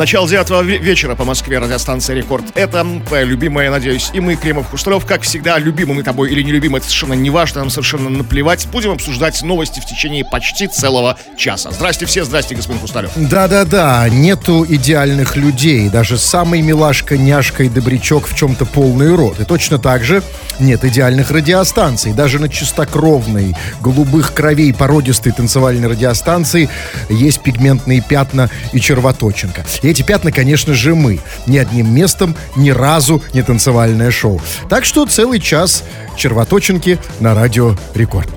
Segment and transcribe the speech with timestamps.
[0.00, 2.46] Начало девятого ве- вечера по Москве, радиостанция «Рекорд».
[2.54, 6.52] Это твоя любимая, надеюсь, и мы, Кремов Хрусталев, как всегда, любимы мы тобой или не
[6.52, 8.66] любимы, это совершенно не важно, нам совершенно наплевать.
[8.72, 11.70] Будем обсуждать новости в течение почти целого часа.
[11.70, 13.10] Здрасте все, здрасте, господин Хрусталев.
[13.14, 15.90] Да-да-да, нету идеальных людей.
[15.90, 19.38] Даже самый милашка, няшка и добрячок в чем-то полный рот.
[19.38, 20.22] И точно так же
[20.58, 22.14] нет идеальных радиостанций.
[22.14, 26.70] Даже на чистокровной, голубых кровей породистой танцевальной радиостанции
[27.10, 29.66] есть пигментные пятна и червоточинка.
[29.82, 31.20] И эти пятна, конечно же, мы.
[31.46, 34.40] Ни одним местом, ни разу не танцевальное шоу.
[34.68, 35.84] Так что целый час
[36.16, 38.28] червоточинки на радио Рекорд.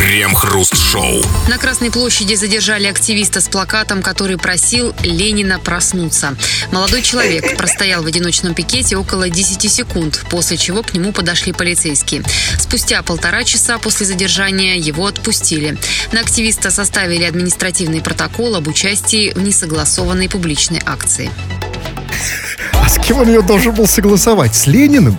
[0.00, 1.22] Крем-хруст-шоу.
[1.46, 6.38] На Красной площади задержали активиста с плакатом, который просил Ленина проснуться.
[6.72, 12.22] Молодой человек простоял в одиночном пикете около 10 секунд, после чего к нему подошли полицейские.
[12.58, 15.76] Спустя полтора часа после задержания его отпустили.
[16.12, 21.30] На активиста составили административный протокол об участии в несогласованной публичной акции.
[22.72, 24.56] А с кем он ее должен был согласовать?
[24.56, 25.18] С Лениным?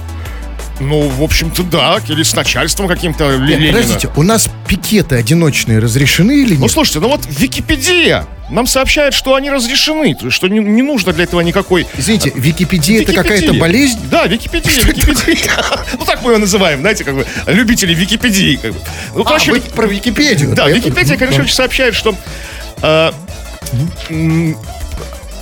[0.81, 3.73] Ну, в общем-то, да, или с начальством каким-то Нет, Ленина.
[3.73, 6.71] подождите, у нас пикеты одиночные разрешены или Ну, нет?
[6.71, 11.39] слушайте, ну вот Википедия нам сообщает, что они разрешены, что не, не нужно для этого
[11.41, 11.85] никакой...
[11.97, 13.23] Извините, Википедия это Википедия.
[13.37, 13.99] какая-то болезнь?
[14.09, 15.51] Да, Википедия, Википедия.
[15.99, 18.55] Ну, так мы ее называем, знаете, как бы, любители Википедии.
[18.61, 18.79] Как бы.
[19.15, 20.53] Ну, А, короче, вы про Википедию.
[20.55, 22.15] Да, Википедия, короче, сообщает, что
[22.81, 23.11] э,
[24.09, 24.57] м,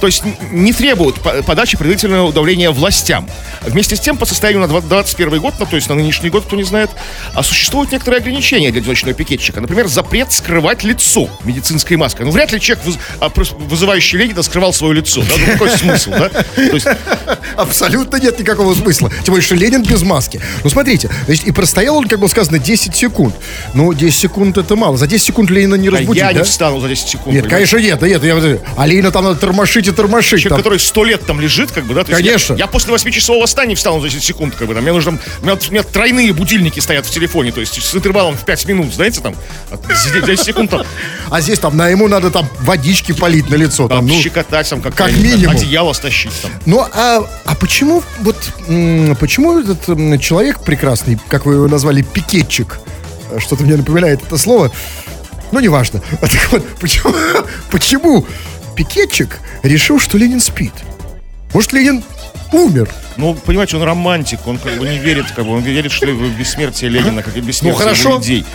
[0.01, 3.27] то есть не требуют по- подачи предварительного давления властям.
[3.61, 6.55] Вместе с тем, по состоянию на 2021 год, ну, то есть на нынешний год, кто
[6.55, 6.89] не знает,
[7.33, 9.61] а существуют некоторые ограничения для одиночного пикетчика.
[9.61, 12.23] Например, запрет скрывать лицо медицинской маской.
[12.23, 12.85] Ну, вряд ли человек,
[13.19, 13.31] а,
[13.67, 15.21] вызывающий Ленина, скрывал свое лицо.
[15.21, 15.33] Да?
[15.37, 16.29] Ну, какой смысл, да?
[16.29, 16.87] То есть,
[17.55, 19.09] Абсолютно нет никакого смысла.
[19.09, 20.41] Тем более, что Ленин без маски.
[20.63, 23.35] Ну, смотрите, значит, и простоял он, как было сказано, 10 секунд.
[23.73, 24.97] Ну, 10 секунд это мало.
[24.97, 27.33] За 10 секунд Ленина не а разбудить, я не встану за 10 секунд.
[27.35, 27.71] Нет, понимаете?
[27.71, 28.23] конечно, нет, нет.
[28.23, 30.41] Я, а Ленина там надо тормошить и тормошить.
[30.41, 30.57] Человек, там.
[30.59, 32.03] который сто лет там лежит, как бы, да?
[32.03, 32.53] То есть Конечно.
[32.53, 35.43] Я, я после 8-часового восстания встану за 10 секунд, как бы, там, мне нужно, у
[35.43, 38.93] меня, у меня тройные будильники стоят в телефоне, то есть с интервалом в 5 минут,
[38.93, 39.35] знаете, там,
[39.71, 40.83] от 10, 10 секунд там,
[41.31, 43.87] А здесь там, на ему надо там водички полить на лицо.
[43.87, 45.55] Там, там, ну, щекотать, там, как, как не минимум.
[45.55, 46.51] одеяло стащить, там.
[46.67, 48.37] Ну, а, а почему вот
[49.19, 52.79] почему этот человек прекрасный, как вы его назвали, пикетчик,
[53.31, 54.71] э, что-то мне напоминает это слово,
[55.51, 56.03] ну, неважно.
[56.21, 57.15] Так вот, почему,
[57.71, 58.25] почему
[58.75, 60.73] пикетчик решил, что Ленин спит?
[61.51, 62.03] Может, Ленин
[62.51, 62.89] умер?
[63.19, 66.37] Ну, понимаете, он романтик, он как бы не верит, как бы, он верит, что в
[66.37, 68.15] бессмертие Ленина, как и бессмертие Ну, хорошо.
[68.17, 68.45] людей.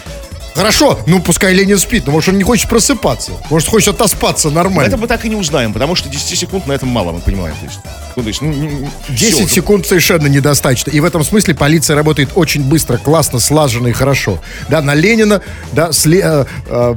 [0.54, 4.86] Хорошо, ну пускай Ленин спит, но может он не хочет просыпаться, может хочет отоспаться нормально.
[4.88, 7.56] Это мы так и не узнаем, потому что 10 секунд на этом мало, мы понимаем.
[7.56, 7.80] То есть,
[8.14, 9.48] ну, то есть, ну, не- не- 10 всё.
[9.56, 10.90] секунд совершенно недостаточно.
[10.92, 14.38] И в этом смысле полиция работает очень быстро, классно, слаженно и хорошо.
[14.68, 15.42] Да, на Ленина,
[15.72, 16.94] да, сли- э, э,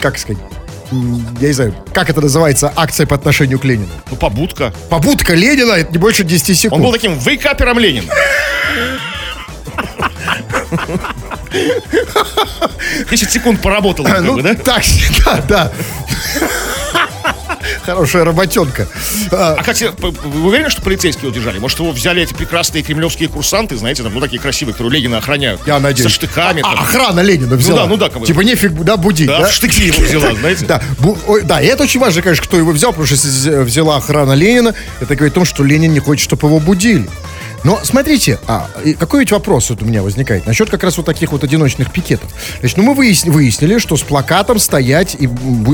[0.00, 0.42] как сказать,
[0.90, 3.90] я не знаю, как это называется, акция по отношению к Ленину.
[4.10, 4.72] Ну, побудка.
[4.88, 6.80] Побудка Ленина, это не больше 10 секунд.
[6.80, 8.12] Он был таким вейкапером Ленина.
[13.10, 14.54] Десять секунд поработал, ну, да?
[14.54, 14.82] так,
[15.24, 15.72] да, да.
[17.94, 18.86] Хорошая работенка.
[19.30, 21.58] А, А, кстати, п- вы уверены, что полицейские удержали?
[21.58, 25.60] Может, его взяли эти прекрасные кремлевские курсанты, знаете, там, ну, такие красивые, которые Ленина охраняют?
[25.66, 26.02] я надеюсь.
[26.10, 26.60] Со штыками.
[26.64, 26.84] А, там.
[26.84, 27.82] охрана Ленина взяла.
[27.82, 28.26] да, ну да, бы.
[28.26, 29.50] Типа нефиг, да, будить, Да, да?
[29.50, 30.66] штыки его взяла, знаете?
[30.66, 30.82] Да,
[31.44, 34.32] да, и это очень важно, конечно, кто его взял, потому что если вз- взяла охрана
[34.32, 37.08] Ленина, это говорит о том, что Ленин не хочет, чтобы его будили.
[37.64, 41.32] Но смотрите, а, какой ведь вопрос вот у меня возникает насчет как раз вот таких
[41.32, 42.30] вот одиночных пикетов.
[42.60, 45.28] Значит, ну мы выясни- выяснили, что с плакатом стоять и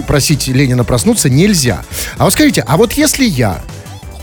[0.06, 1.82] просить Ленина проснуться нельзя.
[2.16, 3.60] А вот скажите, а вот если я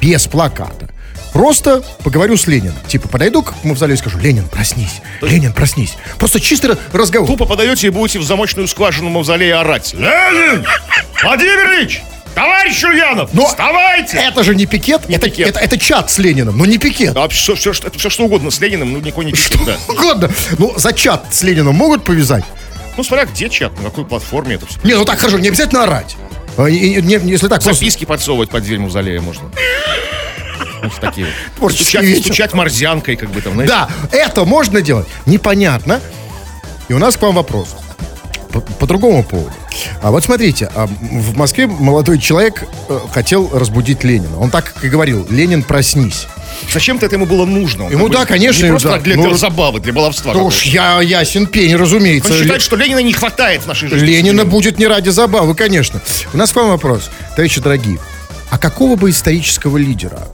[0.02, 0.90] без плаката
[1.34, 2.76] Просто поговорю с Лениным.
[2.88, 5.96] Типа, подойду к мавзолею и скажу, Ленин, проснись, Ленин, проснись.
[6.18, 7.28] Просто чистый разговор.
[7.30, 9.94] Тупо подаете и будете в замочную скважину мавзолея орать.
[9.94, 10.66] Ленин!
[11.24, 12.02] Владимир Ильич!
[12.36, 13.34] Товарищ Ульянов!
[13.34, 14.18] Но Вставайте!
[14.18, 15.48] Это же не пикет, это, пикет.
[15.50, 17.16] Это, это чат с Лениным, но не пикет.
[17.18, 19.76] А все, все, что- это все что угодно с Лениным, ну никакой не пишет, да.
[19.88, 20.30] Угодно.
[20.58, 22.44] Ну, за чат с Лениным могут повязать?
[22.98, 24.80] Ну, смотря где чат, на какой платформе это все.
[24.84, 26.16] Не, ну так хорошо, не обязательно орать.
[26.58, 27.74] А, и- не- если так, просто...
[27.74, 29.50] Записки подсовывать под дверь мавзолея можно.
[30.84, 33.72] Вот такие Стучать, стучать морзянкой, как бы там, знаете.
[33.74, 35.08] Да, это можно делать.
[35.26, 36.02] Непонятно.
[36.90, 37.76] И у нас к вам вопрос.
[38.52, 39.54] По, по другому поводу.
[40.02, 44.40] А вот смотрите, а, в Москве молодой человек э, хотел разбудить Ленина.
[44.40, 46.28] Он так и говорил, Ленин, проснись.
[46.72, 47.86] Зачем-то это ему было нужно?
[47.86, 48.94] Он Ему, да, конечно, Не просто да.
[48.96, 50.34] так для, Ну, для забавы, для баловства.
[50.34, 52.34] Да уж я ясен пень, разумеется.
[52.34, 54.06] Он считает, что Ленина не хватает в нашей жизни.
[54.06, 56.02] Ленина будет не ради забавы, конечно.
[56.34, 58.00] У нас к вам вопрос, товарищи дорогие.
[58.52, 60.28] А какого бы исторического лидера?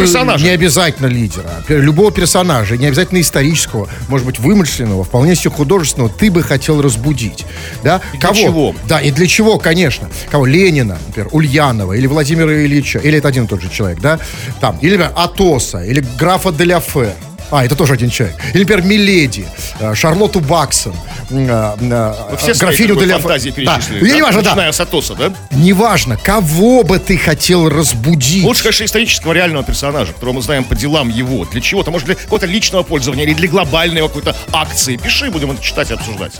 [0.00, 0.44] персонажа.
[0.44, 1.48] Не обязательно лидера.
[1.68, 7.46] Любого персонажа, не обязательно исторического, может быть, вымышленного, вполне себе художественного, ты бы хотел разбудить.
[7.84, 8.00] Да?
[8.12, 8.74] И для чего?
[8.88, 10.08] Да, и для чего, конечно.
[10.28, 10.44] Кого?
[10.44, 14.18] Ленина, например, Ульянова, или Владимира Ильича, или это один и тот же человек, да?
[14.60, 17.14] Там, или, например, Атоса, или графа Деляфе.
[17.52, 18.34] А, это тоже один человек.
[18.54, 19.46] Или, например, Миледи,
[19.78, 20.94] э, Шарлотту Баксон,
[21.32, 23.80] э, э, Все графиню Деля фантазии Да.
[23.90, 24.50] Я не важно, да.
[24.50, 25.32] Начиная с Атоса, да?
[25.50, 28.44] Неважно, кого бы ты хотел разбудить.
[28.44, 31.44] Лучше, конечно, исторического реального персонажа, которого мы знаем по делам его.
[31.44, 34.96] Для чего-то, может, для какого-то личного пользования или для глобальной какой-то акции.
[34.96, 36.32] Пиши, будем это читать и обсуждать.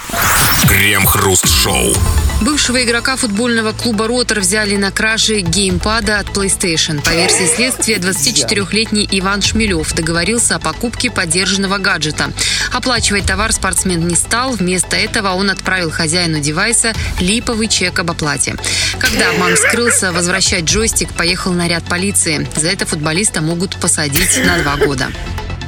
[0.68, 1.94] Крем-хруст-шоу.
[2.42, 7.02] Бывшего игрока футбольного клуба «Ротор» взяли на краже геймпада от PlayStation.
[7.02, 12.32] По версии следствия, 24-летний Иван Шмелев договорился о покупке подержанного гаджета.
[12.72, 14.52] Оплачивать товар спортсмен не стал.
[14.52, 18.56] Вместо этого он отправил хозяину девайса липовый чек об оплате.
[18.98, 22.46] Когда обман скрылся, возвращать джойстик поехал наряд полиции.
[22.56, 25.08] За это футболиста могут посадить на два года.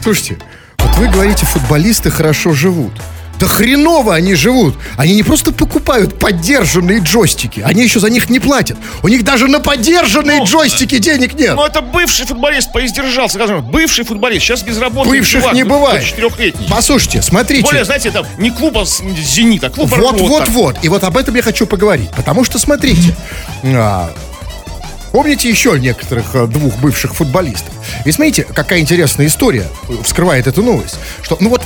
[0.03, 0.39] Слушайте,
[0.79, 2.93] вот вы говорите, футболисты хорошо живут.
[3.41, 4.77] Да хреново они живут.
[4.97, 8.77] Они не просто покупают поддержанные джойстики, они еще за них не платят.
[9.03, 11.55] У них даже на поддержанные Ну, джойстики денег нет.
[11.57, 16.05] Ну, это бывший футболист, поиздержался, скажем, бывший футболист, сейчас безработный Бывших чувак, не ну, бывает.
[16.71, 17.65] Послушайте, смотрите.
[17.65, 20.21] Более, знаете, это не клуба с- «Зенит», а клуб Вот, «Ротор».
[20.29, 20.77] вот, вот.
[20.83, 22.11] И вот об этом я хочу поговорить.
[22.11, 23.15] Потому что, смотрите,
[23.65, 24.11] а,
[25.13, 27.73] помните еще некоторых а, двух бывших футболистов?
[28.05, 30.97] И смотрите, какая интересная история э, вскрывает эту новость.
[31.23, 31.63] Что, ну вот,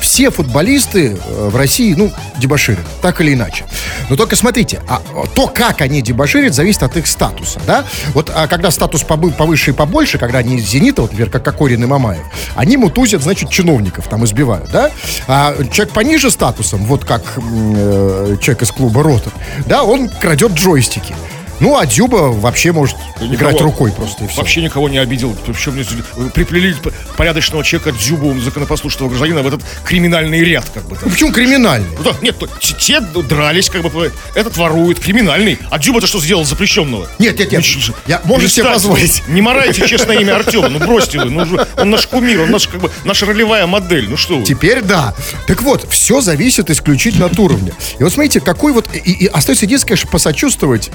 [0.00, 3.64] все футболисты э, в России, ну, дебоширят, так или иначе.
[4.08, 5.02] Но только смотрите, а
[5.34, 7.84] то, как они дебоширят, зависит от их статуса, да?
[8.14, 11.82] Вот а, когда статус повыше и побольше, когда они из «Зенита», вот, например, как Кокорин
[11.82, 12.24] и Мамаев,
[12.56, 14.90] они мутузят, значит, чиновников там избивают, да?
[15.28, 19.32] А человек пониже статусом, вот как э, человек из клуба «Ротор»,
[19.66, 21.14] да, он крадет джойстики.
[21.60, 24.38] Ну, а Дюба вообще может играть Никого- рукой просто и все.
[24.38, 25.36] Вообще никого не обидел.
[25.46, 25.74] Причем
[26.30, 26.74] приплели
[27.16, 30.96] порядочного человека Дзюбу, законопослушного гражданина в этот криминальный ряд, как бы.
[31.02, 31.88] Ну, почему криминальный?
[31.98, 35.58] Ну да, нет, те, дрались, как бы, этот ворует, криминальный.
[35.70, 37.06] А Дзюба-то что сделал запрещенного?
[37.18, 37.64] Нет, нет, нет.
[37.88, 39.22] Ну, Я- можешь себе позволить.
[39.28, 41.26] Не морайте честное имя Артема, ну бросьте вы.
[41.26, 41.46] Ну,
[41.76, 44.08] он наш кумир, он наш, как бы, наша ролевая модель.
[44.08, 44.44] Ну что вы.
[44.44, 45.14] Теперь да.
[45.46, 47.72] Так вот, все зависит исключительно от уровня.
[47.98, 48.88] И вот смотрите, какой вот...
[48.94, 50.90] И, и остается единственное, конечно, посочувствовать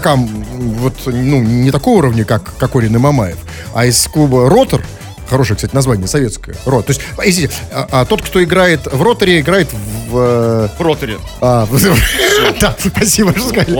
[0.00, 3.38] игрокам вот, ну, не такого уровня, как Кокорин и Мамаев,
[3.74, 4.82] а из клуба «Ротор»,
[5.30, 6.56] Хорошее, кстати, название, советское.
[6.66, 6.86] Рот.
[6.86, 10.16] То есть, извините, а, а тот, кто играет в роторе, играет в...
[10.18, 11.18] э, В роторе.
[11.40, 11.78] а, в-
[12.60, 13.74] Да, спасибо, что сказали.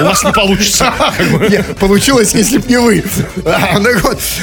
[0.00, 0.92] У вас не получится.
[1.30, 1.62] бы.
[1.78, 3.04] Получилось, если б не вы.
[3.44, 3.90] А, ну.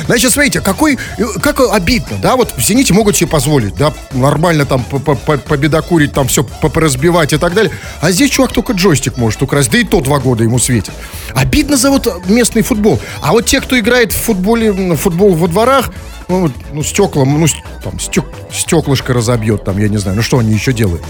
[0.05, 0.97] Значит, смотрите, какой,
[1.41, 5.37] как обидно, да, вот в «Зените» могут себе позволить, да, нормально там по- по- по-
[5.37, 7.71] победокурить, там все поразбивать и так далее.
[8.01, 10.93] А здесь чувак только джойстик может украсть, да и то два года ему светит.
[11.33, 12.99] Обидно за вот местный футбол.
[13.21, 15.89] А вот те, кто играет в футболе, футбол во дворах,
[16.29, 17.47] ну, ну, стеклом, ну,
[17.83, 21.01] там, стек- стеклышко разобьет, там, я не знаю, ну, что они еще делают?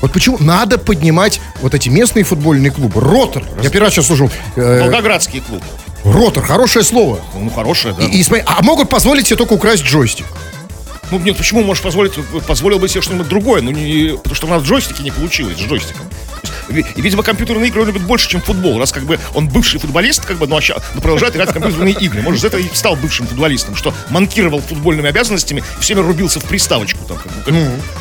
[0.00, 3.00] Вот почему надо поднимать вот эти местные футбольные клубы?
[3.00, 3.42] Ротор.
[3.60, 4.30] Я первый раз сейчас слушал.
[4.56, 5.62] э, Волгоградский клуб.
[6.04, 7.18] Ротор, хорошее слово.
[7.34, 8.04] Ну, хорошее, да.
[8.04, 10.26] И, и а могут позволить себе только украсть джойстик.
[11.10, 12.12] Ну, нет, почему можешь позволить,
[12.46, 15.56] позволил бы себе что-нибудь другое, ну, не, потому что у нас в джойстике не получилось,
[15.56, 16.06] с джойстиком.
[16.68, 18.78] Видимо, компьютерные игры он любит больше, чем футбол.
[18.78, 21.94] Раз как бы он бывший футболист, как бы, но, ща- но продолжает играть в компьютерные
[21.94, 22.22] игры.
[22.22, 26.40] Может, за это и стал бывшим футболистом, что манкировал футбольными обязанностями и все время рубился
[26.40, 26.98] в приставочку.
[27.06, 27.54] Там, как как-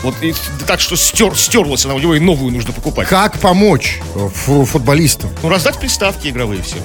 [0.03, 0.33] Вот и
[0.65, 3.07] так, что стер, стерлась она, у него и новую нужно покупать.
[3.07, 5.29] Как помочь э, фу- футболистам?
[5.43, 6.79] Ну, раздать приставки игровые всем.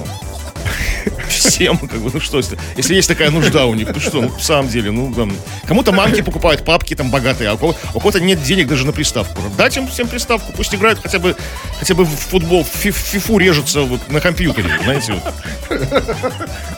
[1.39, 4.29] Всем, как бы, ну что, если, если есть такая нужда у них, ну что, ну,
[4.29, 5.35] в самом деле, ну, там,
[5.65, 9.41] кому-то мамки покупают, папки там богатые, а у, кого, кого-то нет денег даже на приставку.
[9.57, 11.35] Дать им всем приставку, пусть играют хотя бы,
[11.79, 15.33] хотя бы в футбол, в фи- в фифу режутся вот на компьютере, знаете, вот.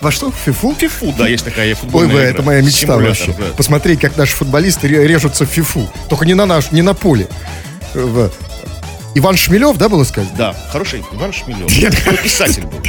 [0.02, 0.32] Во что?
[0.46, 0.74] Фифу?
[0.78, 2.30] Фифу, да, есть такая Ой, футбольная бля, игра.
[2.32, 3.34] это моя мечта Симулятор, вообще.
[3.38, 3.46] да.
[3.56, 5.90] Посмотреть, как наши футболисты ре- режутся в фифу.
[6.10, 7.28] Только не на наш, не на поле.
[9.16, 10.36] Иван Шмелев, да, было сказано?
[10.38, 11.72] Да, хороший Иван Шмелев.
[12.08, 12.80] Он писатель был.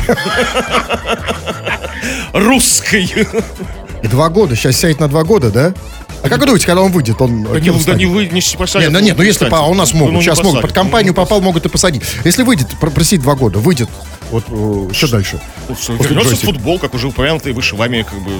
[2.33, 3.15] Русский.
[4.03, 4.57] И два года.
[4.57, 5.73] Сейчас сядет на два года, да?
[6.23, 8.91] А как вы думаете, когда он выйдет, он Да не, да не вы, не посадят.
[8.91, 10.73] Нет, ну нет, ну если по, у нас ну, могут, ну, не сейчас могут, под
[10.73, 12.03] компанию попал, могут и посадить.
[12.25, 13.89] Если выйдет, про- просить два года, выйдет,
[14.31, 15.41] вот э, что дальше?
[15.69, 18.31] Вернется в футбол, как уже упомянутые выше вами, как бы,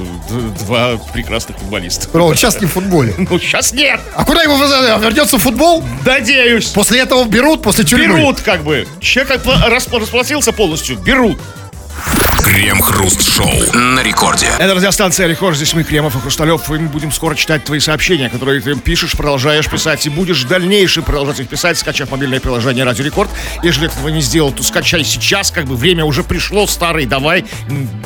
[0.61, 2.09] два прекрасных футболиста.
[2.13, 3.15] Бро, вот сейчас не в футболе.
[3.29, 4.01] Ну, сейчас нет!
[4.15, 5.03] А куда его вызовут?
[5.03, 5.83] вернется в футбол?
[6.05, 6.67] Надеюсь!
[6.69, 8.19] После этого берут, после тюрьмы?
[8.19, 8.87] Берут, как бы.
[9.01, 11.39] Человек расплатился полностью, берут.
[12.47, 14.47] Крем-хруст-шоу на рекорде.
[14.61, 15.57] Это радиостанция Рекорд.
[15.57, 16.71] Здесь мы, Кремов и Хрусталев.
[16.71, 20.07] И мы будем скоро читать твои сообщения, которые ты пишешь, продолжаешь писать.
[20.07, 23.29] И будешь в дальнейшем продолжать их писать, скачав мобильное приложение Радио Рекорд.
[23.65, 25.51] Если этого не сделал, то скачай сейчас.
[25.51, 27.45] Как бы время уже пришло, старый, давай.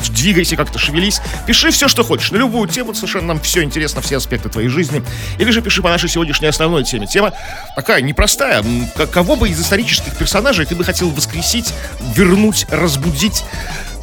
[0.09, 1.21] Двигайся как-то, шевелись.
[1.45, 2.31] Пиши все, что хочешь.
[2.31, 2.95] На любую тему.
[2.95, 5.03] Совершенно нам все интересно, все аспекты твоей жизни.
[5.37, 7.05] Или же пиши по нашей сегодняшней основной теме.
[7.05, 7.31] Тема
[7.75, 8.65] такая непростая.
[9.13, 11.71] Кого бы из исторических персонажей ты бы хотел воскресить,
[12.15, 13.43] вернуть, разбудить?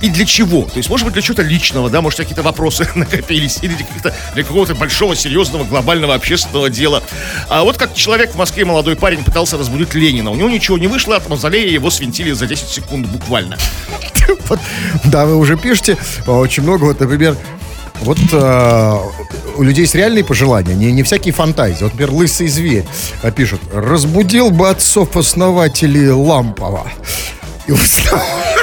[0.00, 0.62] И для чего?
[0.62, 4.44] То есть, может быть, для чего-то личного, да, может, какие-то вопросы накопились, или для, для
[4.44, 7.02] какого-то большого, серьезного, глобального общественного дела.
[7.48, 10.30] А вот как человек в Москве, молодой парень, пытался разбудить Ленина.
[10.30, 13.56] У него ничего не вышло, от мавзолея его свинтили за 10 секунд буквально.
[14.48, 14.60] Вот,
[15.04, 17.34] да, вы уже пишете а, очень много, вот, например,
[18.00, 19.02] вот а,
[19.56, 21.82] у людей есть реальные пожелания, не, не всякие фантазии.
[21.82, 22.84] Вот, например, лысый зверь
[23.22, 26.90] а, пишет, разбудил бы отцов-основателей Лампова.
[27.66, 28.22] И узнал,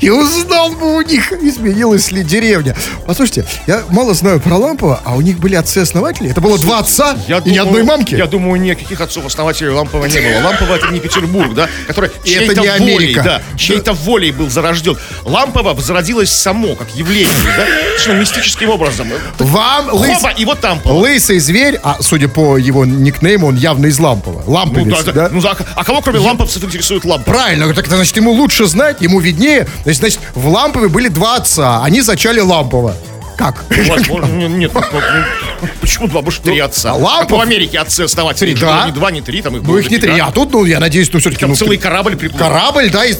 [0.00, 2.76] и узнал бы у них, изменилась ли деревня.
[3.06, 6.30] Послушайте, я мало знаю про Лампова, а у них были отцы-основатели.
[6.30, 8.14] Это было два отца и ни думаю- одной мамки.
[8.14, 10.46] Я думаю, никаких отцов-основателей Лампова не было.
[10.48, 13.22] Лампова это не Петербург, да, который И это чьей-то не волей, Америка.
[13.22, 14.96] да, чьей-то волей был зарожден.
[15.24, 19.08] Лампова зародилась само, как явление, да, совершенно мистическим образом.
[19.38, 20.80] Вам лыс- Хоба, и вот там.
[20.84, 24.42] лысый зверь, а судя по его никнейму, он явно из Лампова.
[24.46, 25.28] Ну, Ламповец, да, да?
[25.28, 25.28] да.
[25.32, 27.30] Ну, а, а кого, кроме ламповцев, интересует лампа?
[27.30, 29.66] Правильно, так это значит ему лучше знать, ему виднее.
[29.82, 32.94] Значит, значит, в Лампове были два отца, они зачали Лампова.
[33.40, 33.64] Как?
[33.70, 36.92] Не- нет, ну, ну, почему два, может, три отца?
[36.92, 38.52] Лампов- Как в Америке отцы основатели.
[38.52, 38.84] Да.
[38.84, 41.10] Не два, не три, там их Ну их не три, а тут, ну я надеюсь,
[41.10, 41.40] ну все-таки...
[41.40, 42.38] Там ну, целый корабль приплыл.
[42.38, 43.16] Корабль, да, из,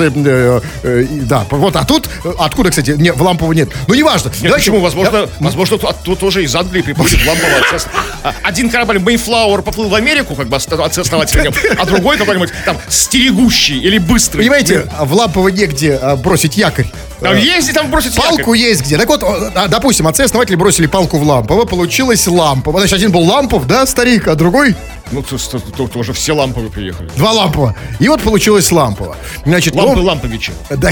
[0.00, 2.08] э, э, э, да, вот, а тут,
[2.40, 4.32] откуда, кстати, в Лампово нет, ну, неважно.
[4.50, 4.80] Почему?
[4.80, 7.88] Возможно, возможно, тут, тут тоже из Англии приплыли Лампова отца.
[8.24, 13.78] А, Один корабль Mayflower поплыл в Америку, как бы отцы-основателем, а другой какой-нибудь там стерегущий
[13.78, 14.38] или быстрый.
[14.40, 16.86] Понимаете, в Лампово негде а, бросить якорь.
[17.20, 18.96] Там есть, там бросить Палку есть где.
[18.96, 19.22] Так вот,
[19.64, 22.78] а, допустим, отцы-основатели бросили палку в Лампово, получилось Лампово.
[22.78, 24.74] Значит, один был Лампов, да, старик, а другой
[25.12, 27.10] Ну, тут, тут- тут тоже все ламповые приехали.
[27.16, 27.74] два Лампова.
[27.98, 29.16] И вот получилось Лампово.
[29.44, 30.52] Значит, Лампы он- Ламповичи.
[30.70, 30.90] Да,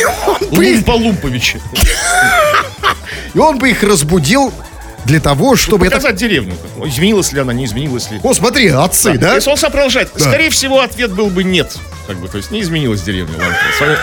[0.50, 1.60] Лумпа Лумповичи.
[3.34, 4.52] и он бы их разбудил
[5.04, 5.96] для того, чтобы это...
[5.96, 6.54] Показать деревню.
[6.76, 6.86] как.
[6.88, 8.20] Изменилась ли она, не изменилась ли.
[8.22, 9.34] О, смотри, отцы, да?
[9.36, 11.76] Если он сам продолжает, скорее всего, ответ был бы нет.
[12.06, 13.58] Как бы, то есть не изменилась деревня Лампова.
[13.80, 13.98] Вами-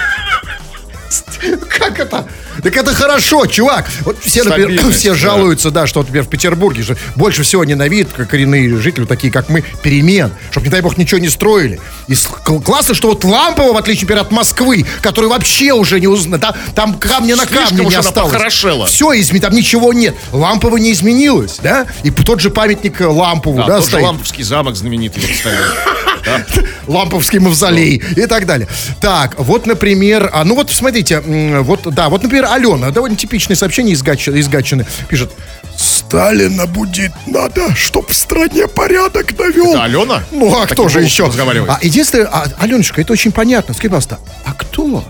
[1.69, 2.25] Как это?
[2.63, 3.85] Так это хорошо, чувак.
[4.01, 5.15] Вот все, например, все да.
[5.15, 9.49] жалуются, да, что, например, в Петербурге же больше всего ненавидят как коренные жители, такие как
[9.49, 11.79] мы, перемен, чтобы, не дай бог, ничего не строили.
[12.07, 12.15] И
[12.63, 16.55] классно, что вот Лампово, в отличие, например, от Москвы, который вообще уже не узнает, там,
[16.73, 18.31] там камня на камне не осталось.
[18.31, 18.85] похорошела.
[18.87, 20.15] Все изменилось, там ничего нет.
[20.31, 21.85] Лампово не изменилось, да?
[22.03, 24.03] И тот же памятник э, Лампову, Да, да, тот же стоит.
[24.03, 25.55] Ламповский замок знаменитый вот стоит.
[26.25, 26.43] Да.
[26.87, 28.67] Ламповский мавзолей и так далее.
[28.99, 33.93] Так, вот, например, а, ну вот смотрите, вот, да, вот, например, Алена, довольно типичное сообщение
[33.93, 35.31] из, Гатчины, из Гатчины, пишет,
[35.77, 39.71] Сталина будить надо, чтоб в стране порядок навел.
[39.71, 40.23] Это Алена?
[40.31, 41.25] Ну, а Таким кто же еще?
[41.27, 41.69] разговаривает?
[41.69, 43.73] А единственное, а, Аленушка, это очень понятно.
[43.73, 45.03] Скажи, пожалуйста, а кто?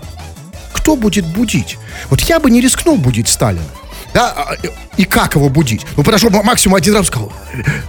[0.72, 1.78] Кто будет будить?
[2.10, 3.64] Вот я бы не рискнул будить Сталина.
[4.14, 4.54] Да, а,
[4.96, 5.82] и- как его будить?
[5.96, 7.30] Ну, подошел максимум один раз сказал,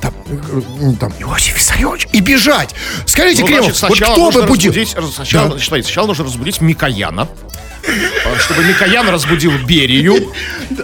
[0.02, 2.72] там, э, там, Иосиф Виссарионович, и бежать.
[3.06, 4.74] Скажите, Ну, Кремов, значит, вот кто бы будил?
[5.14, 5.60] сначала, Да.
[5.64, 7.30] сначала нужно разбудить Микояна,
[8.44, 10.32] чтобы Микоян разбудил Берию,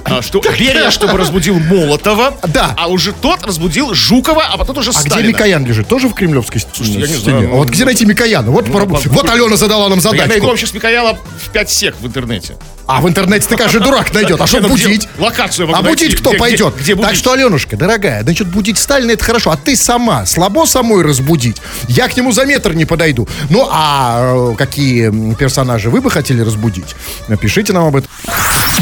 [0.05, 2.73] а, что, Берия, чтобы разбудил Молотова, Да.
[2.77, 5.15] а уже тот разбудил Жукова, а потом уже А Сталина.
[5.19, 5.87] где Микоян лежит?
[5.87, 8.51] Тоже в кремлевской Слушайте, я не знаю, ну, А вот где найти Микояна?
[8.51, 10.47] Вот, пора- по- вот Алена задала нам Да Я найду задачку.
[10.47, 12.55] вам сейчас Микояна в 5 сек в интернете.
[12.85, 14.41] А в интернете ты, конечно, дурак найдет.
[14.41, 15.07] А что ну, будить?
[15.17, 16.73] Локацию А будить кто пойдет?
[17.01, 21.57] Так что, Аленушка, дорогая, значит, будить Сталина это хорошо, а ты сама слабо самой разбудить.
[21.87, 23.27] Я к нему за метр не подойду.
[23.49, 26.92] Ну, а э, какие персонажи вы бы хотели разбудить?
[27.27, 28.09] Напишите нам об этом.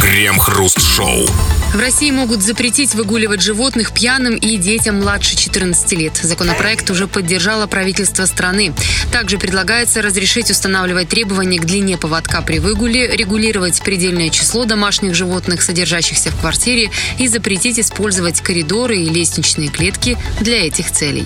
[0.02, 1.28] Крем-хруст-шоу.
[1.74, 6.20] В России могут запретить выгуливать животных пьяным и детям младше 14 лет.
[6.22, 8.74] Законопроект уже поддержало правительство страны.
[9.12, 15.62] Также предлагается разрешить устанавливать требования к длине поводка при выгуле, регулировать предельное число домашних животных,
[15.62, 21.26] содержащихся в квартире, и запретить использовать коридоры и лестничные клетки для этих целей.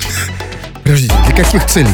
[0.83, 1.89] Подождите, для каких целей?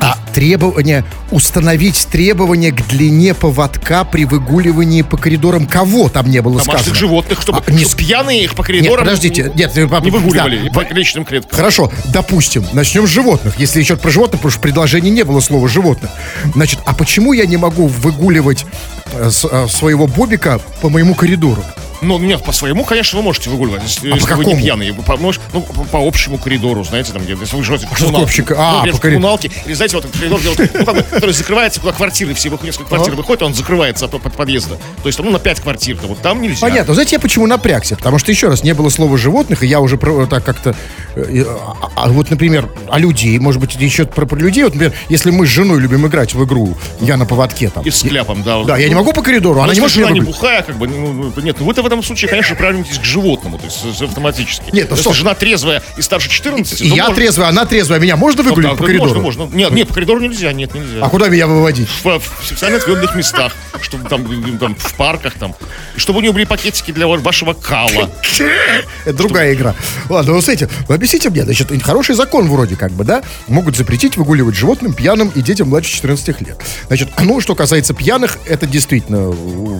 [0.00, 6.58] А требования, установить требования к длине поводка при выгуливании по коридорам кого там не было
[6.58, 6.94] Домашних сказано?
[6.96, 10.66] животных, чтобы, А, не чтобы пьяные их по Нет, коридорам подождите, нет, не да, выгуливали
[10.66, 11.56] и по личным клеткам.
[11.56, 13.58] Хорошо, допустим, начнем с животных.
[13.58, 16.10] Если еще про животных, потому что в предложении не было слова животных.
[16.54, 18.66] Значит, а почему я не могу выгуливать
[19.14, 21.64] э, с- э, своего бобика по моему коридору?
[22.02, 24.92] Ну, нет, по своему, конечно, вы можете выгуливать, если, А если вы не пьяные.
[24.92, 27.96] Вы по, может, ну, по, по общему коридору, знаете, там, где, если вы живете в
[27.96, 30.58] что такое общий ко- А, ну, по коммуналке, или, знаете, вот этот коридор, где вот,
[30.58, 34.32] ну, как бы, который закрывается, куда квартиры все несколько квартир выходит, он закрывается от, под
[34.34, 34.76] подъезда.
[35.02, 36.60] То есть, ну, на пять квартир, то вот там нельзя.
[36.60, 36.94] Понятно.
[36.94, 37.96] Знаете, я почему напрягся?
[37.96, 40.74] Потому что, еще раз, не было слова животных, и я уже про- так как-то...
[41.14, 44.64] э, А, а вот, например, о людей, может быть, еще про, про людей.
[44.64, 47.84] Вот, например, если мы с женой любим играть в игру, я на поводке там.
[47.84, 48.62] И с кляпом, да.
[48.64, 50.86] Да, я не могу по коридору, Ну, она не может меня не бухая, как бы,
[50.88, 54.64] ну, ну, нет, ну вы-то в этом случае, конечно, приравниваетесь к животному, то есть автоматически.
[54.72, 55.12] Нет, ну что?
[55.12, 58.00] жена трезвая и старше 14, И я можно- трезвый, она трезвая.
[58.00, 59.20] Меня можно Ну, выгулить да, по ну, коридору?
[59.20, 59.56] Можно, можно.
[59.56, 60.98] Нет, нет, по коридору нельзя, нет, нельзя.
[61.04, 61.88] А куда меня выводить?
[62.02, 65.54] в, в специально отведенных местах, чтобы там, там в парках там,
[65.96, 68.10] чтобы у нее были пакетики для ва- вашего кала.
[69.04, 69.74] Это другая игра.
[70.08, 74.16] Ладно, ну, смотрите, вы объясните мне, значит, хороший закон вроде как бы, да, могут запретить
[74.16, 76.56] выгуливать животным, пьяным и детям младше 14 лет.
[76.88, 79.34] Значит, ну, что касается пьяных, это действительно,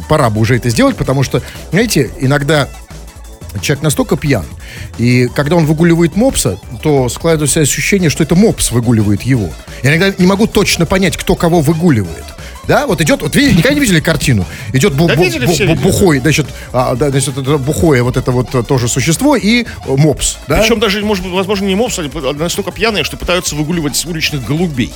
[0.08, 2.68] пора бы уже это сделать, потому что, знаете, иногда
[3.60, 4.44] человек настолько пьян,
[4.98, 9.50] и когда он выгуливает мопса, то складывается ощущение, что это мопс выгуливает его.
[9.82, 12.24] Я иногда не могу точно понять, кто кого выгуливает.
[12.68, 14.44] Да, вот идет, вот видите, никогда не видели картину?
[14.72, 18.02] Идет бу- Да бу- видели, бу- все бу- бухой, значит, а, да, значит, это бухое
[18.02, 20.58] вот это вот э, тоже существо и э, мопс, да?
[20.60, 24.92] Причем даже, может быть, возможно, не мопсы, а настолько пьяные, что пытаются выгуливать уличных голубей.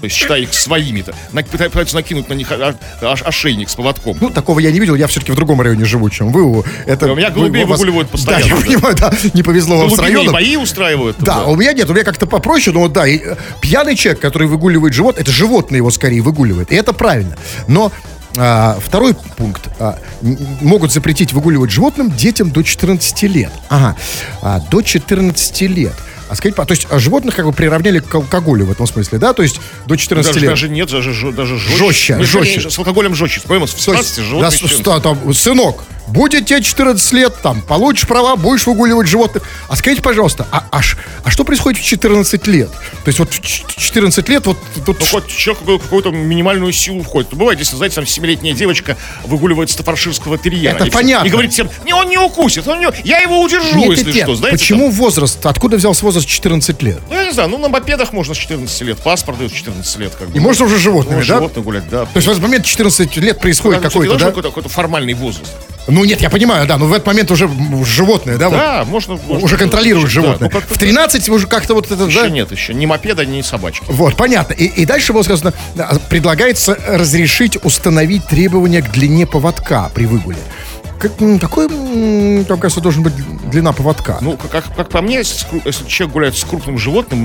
[0.00, 1.12] То есть, считая их своими-то.
[1.50, 2.52] Пытаются накинуть на них
[3.00, 4.16] ошейник с поводком.
[4.20, 6.62] Ну, такого я не видел, я все-таки в другом районе живу, чем вы.
[6.86, 8.62] Это, У меня вы- голубей вас- выгуливают постоянно, Да, я да.
[8.66, 10.32] понимаю, да, не повезло вам с районом.
[10.32, 11.16] бои устраивают.
[11.16, 13.96] там, Да, у меня нет, у меня как-то попроще, но вот да, и, э, пьяный
[13.96, 17.36] человек, который выгуливает живот, это животное его скорее выгуливает, и это правильно.
[17.66, 17.90] Но
[18.36, 19.68] а, второй пункт.
[19.80, 19.98] а,
[20.60, 23.50] могут запретить выгуливать животным детям до 14 лет.
[23.68, 23.96] Ага,
[24.42, 25.94] а, до 14 лет.
[26.28, 29.32] А по- то есть а, животных как бы приравняли к алкоголю в этом смысле, да?
[29.32, 30.50] То есть до 14 Даже, лет.
[30.50, 32.22] даже нет, даже, даже жестче.
[32.22, 33.40] Жестче, С алкоголем жестче.
[33.40, 38.36] То 18 есть, животных да, ста- там, сынок, будет тебе 14 лет, там, получишь права,
[38.36, 39.42] будешь выгуливать животных.
[39.68, 40.80] А скажите, пожалуйста, а, а,
[41.24, 42.70] а что происходит в 14 лет?
[42.70, 44.56] То есть вот в ч- 14 лет вот
[44.86, 44.98] тут...
[45.00, 47.32] Ну, хоть человек какую- какую-то минимальную силу входит.
[47.32, 50.74] Ну, бывает, если, знаете, там семилетняя девочка выгуливает стафарширского терьера.
[50.76, 51.26] Это и понятно.
[51.26, 52.88] И говорит всем, не, он не укусит, он не...
[53.04, 54.34] я его удержу, Нет, если нет, что.
[54.34, 55.44] Знаете, Почему возраст?
[55.44, 56.98] Откуда взялся возраст 14 лет?
[57.08, 59.96] ну, я не знаю, ну, на мопедах можно с 14 лет, паспорт дают с 14
[59.98, 60.14] лет.
[60.18, 60.36] Как бы.
[60.36, 61.26] И можно уже животными, Ну, да?
[61.26, 62.04] животных гулять, да.
[62.04, 64.26] То есть в этот момент 14 лет происходит какой-то, да?
[64.26, 65.52] какой-то, какой-то формальный возраст.
[65.90, 67.48] Ну нет, я понимаю, да, но в этот момент уже
[67.84, 68.50] животное, да?
[68.50, 69.16] вот, Да, можно...
[69.26, 70.50] можно- уже контролируют Да, животное.
[70.52, 72.28] ну, в 13 уже как-то вот это, Еще да?
[72.28, 73.84] нет, еще ни мопеда, ни собачки.
[73.88, 74.52] Вот, понятно.
[74.52, 80.36] И, и дальше было сказано, да, предлагается разрешить установить требования к длине поводка при выгуле.
[80.98, 81.68] Как, какой,
[82.44, 83.12] там, кажется, должен быть
[83.50, 84.18] длина поводка?
[84.20, 85.46] Ну, как, как, по мне, если,
[85.86, 87.18] человек гуляет с крупным животным,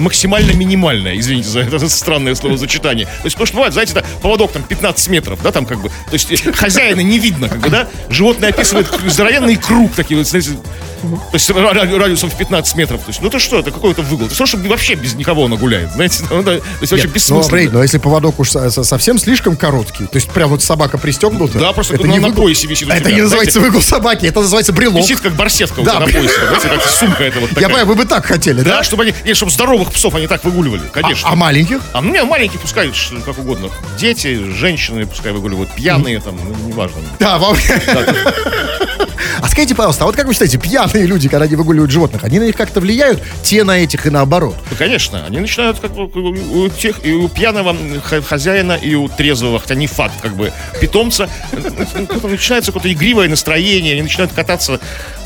[0.00, 3.06] максимально минимальная, извините за это странное словосочетание.
[3.06, 5.88] То есть, потому что бывает, знаете, да, поводок там 15 метров, да, там как бы,
[5.88, 10.50] то есть хозяина не видно, как бы, да, животное описывает здоровенный круг такие вот, знаете,
[11.00, 13.00] то есть ра- ра- радиусом в 15 метров.
[13.02, 14.26] То есть, ну это что, это какой-то выгул?
[14.26, 17.12] Это что, что вообще без никого он гуляет, знаете, ну, да, то есть вообще Ну,
[17.14, 17.42] бессмысленно.
[17.42, 20.98] смотри, но если поводок уж со- со- совсем слишком короткий, то есть прям вот собака
[20.98, 21.58] пристегнута.
[21.58, 22.44] Да, просто это на- не на выгул.
[22.44, 25.02] поясе висит Это не называется выгул собаки, это называется брелок.
[25.02, 25.92] Висит как барсетка у Да.
[25.96, 27.68] тебя на поясе, знаете, как сумка это вот Я такая.
[27.68, 28.78] понимаю, вы бы так хотели, да?
[28.78, 31.28] Да, чтобы они, нет, чтобы здоровых псов они так выгуливали, конечно.
[31.28, 31.80] А маленьких?
[31.92, 32.90] А ну нет, маленькие пускай
[33.24, 33.68] как угодно.
[33.98, 36.98] Дети, женщины пускай выгуливают, пьяные там, ну, неважно.
[37.18, 37.56] Да, вам...
[39.40, 42.40] А скажите, пожалуйста, а вот как вы считаете, пьяные люди, когда они выгуливают животных, они
[42.40, 44.56] на них как-то влияют, те на этих и наоборот?
[44.70, 47.76] Ну, конечно, они начинают как бы у у тех, и у пьяного
[48.28, 53.92] хозяина, и у трезвого, хотя не факт, как бы, питомца, ну, начинается какое-то игривое настроение,
[53.94, 54.80] они начинают кататься,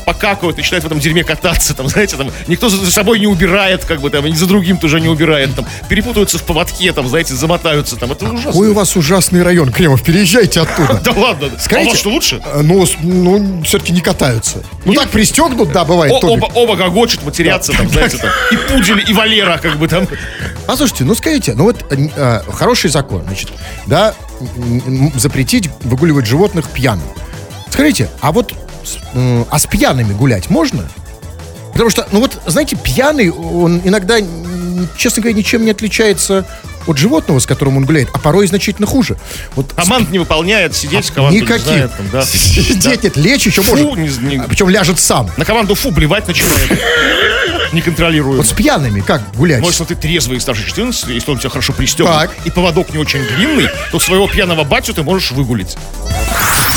[0.05, 4.01] покакивают, начинают в этом дерьме кататься, там, знаете, там, никто за собой не убирает, как
[4.01, 7.95] бы, там, и за другим тоже не убирает, там, перепутаются в поводке, там, знаете, замотаются,
[7.95, 8.51] там, это ужасно.
[8.51, 11.01] Какой у вас ужасный район, Кремов, переезжайте оттуда.
[11.03, 12.41] Да ладно, Скажите, что лучше?
[12.45, 14.63] э, Ну, ну все-таки не катаются.
[14.85, 16.13] Ну так пристегнут, да, бывает.
[16.21, 20.07] Оба, оба гогочут, матерятся, там, знаете, там, и пудель, и Валера, как бы там.
[20.67, 23.49] А слушайте, ну скажите, ну вот э, э, хороший закон, значит,
[23.85, 24.13] да,
[25.15, 27.07] запретить выгуливать животных пьяным.
[27.73, 28.53] Скажите, а вот
[29.49, 30.87] а с пьяными гулять можно?
[31.71, 34.19] Потому что, ну вот, знаете, пьяный, он иногда,
[34.95, 36.45] честно говоря, ничем не отличается
[36.87, 39.17] от животного, с которым он гуляет, а порой значительно хуже.
[39.55, 41.65] Вот Команд не выполняет, сидеть команду не Никаких.
[41.65, 42.23] знает, там, да.
[42.25, 44.21] Сидеть нет, лечь еще Фу, может.
[44.21, 45.29] не- не- А Причем ляжет сам.
[45.37, 46.79] На команду фу блевать начинает.
[47.73, 48.37] Неконтролируемо.
[48.37, 49.61] Вот с пьяными как гулять?
[49.61, 52.31] Но если ты трезвый и старше 14, если он у тебя хорошо пристегнут, Так.
[52.45, 55.75] и поводок не очень длинный, то своего пьяного батю ты можешь выгулить.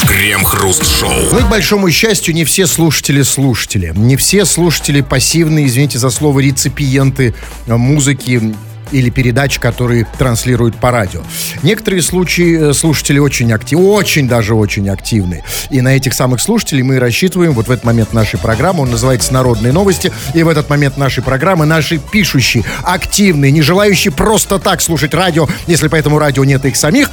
[0.07, 1.11] Крем-хруст-шоу.
[1.33, 3.92] Ну и, к большому счастью, не все слушатели слушатели.
[3.95, 7.35] Не все слушатели пассивные, извините за слово, реципиенты
[7.66, 8.55] э, музыки
[8.92, 11.22] или передач, которые транслируют по радио.
[11.62, 15.42] Некоторые случаи э, слушатели очень активны, очень даже очень активны.
[15.70, 19.33] И на этих самых слушателей мы рассчитываем вот в этот момент нашей программы, он называется
[19.33, 24.81] «Народные новости», и в этот момент нашей программы наши пишущие, активные, не желающие просто так
[24.81, 27.11] слушать радио, если по этому радио нет их самих,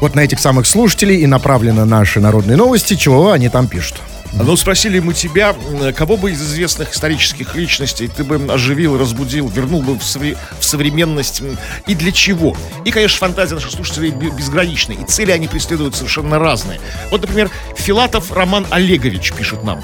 [0.00, 4.00] вот на этих самых слушателей и направлены наши народные новости, чего они там пишут.
[4.34, 5.54] Ну, спросили мы тебя,
[5.94, 10.64] кого бы из известных исторических личностей ты бы оживил, разбудил, вернул бы в, совре- в
[10.64, 11.42] современность
[11.86, 12.56] и для чего?
[12.84, 16.80] И, конечно, фантазия наших слушателей бе- безгранична, и цели они преследуют совершенно разные.
[17.10, 19.82] Вот, например, Филатов Роман Олегович пишет нам.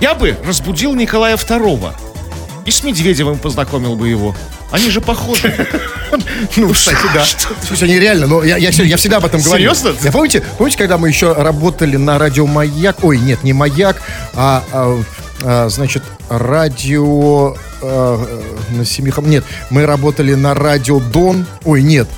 [0.00, 1.92] Я бы разбудил Николая II
[2.66, 4.34] и с Медведевым познакомил бы его.
[4.70, 5.54] Они же похожи.
[6.56, 7.24] Ну, кстати, да.
[7.66, 9.58] Слушай, они реально, но я, я, я всегда об этом говорю.
[9.74, 9.92] Серьезно?
[10.02, 13.02] Я помните, помните, когда мы еще работали на радио Маяк?
[13.02, 14.00] Ой, нет, не Маяк,
[14.34, 15.02] а, а,
[15.42, 21.44] а, значит, радио а, на семи хом- Нет, мы работали на радио Дон.
[21.64, 22.08] Ой, нет.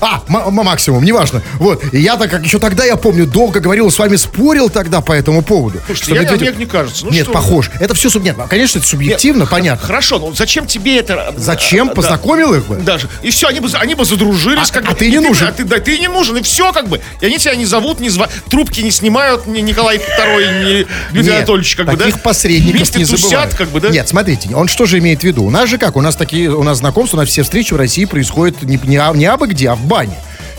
[0.00, 1.42] А, максимум, неважно.
[1.54, 1.82] Вот.
[1.92, 5.12] И я так как еще тогда, я помню, долго говорил, с вами спорил тогда по
[5.12, 5.80] этому поводу.
[5.86, 7.06] Слушайте, я- Медведев- мне не кажется.
[7.06, 7.70] Ну нет, что похож.
[7.80, 8.22] Это все суб...
[8.22, 9.86] Нет, конечно, это субъективно, Нет, понятно.
[9.86, 11.34] Хорошо, но зачем тебе это?
[11.36, 11.88] Зачем?
[11.88, 11.94] Да.
[11.94, 12.76] Познакомил их бы?
[12.76, 13.08] Даже.
[13.22, 14.70] И все, они бы, они бы задружились.
[14.70, 14.96] А- как а бы.
[14.96, 15.48] ты не нужен.
[15.48, 17.00] А ты, да, ты не нужен, и все как бы.
[17.20, 18.28] И они тебя не зовут, не зва...
[18.50, 22.06] трубки не снимают, ни Николай II, ни Дмитрий Анатольевич, как бы, да?
[22.22, 23.54] посредников Вместе не забывают.
[23.54, 23.88] как бы, да?
[23.88, 25.44] Нет, смотрите, он что же имеет в виду?
[25.44, 25.96] У нас же как?
[25.96, 28.96] У нас такие, у нас знакомства, у нас все встречи в России происходят не, не,
[28.96, 30.16] а- не абы где, а в бане.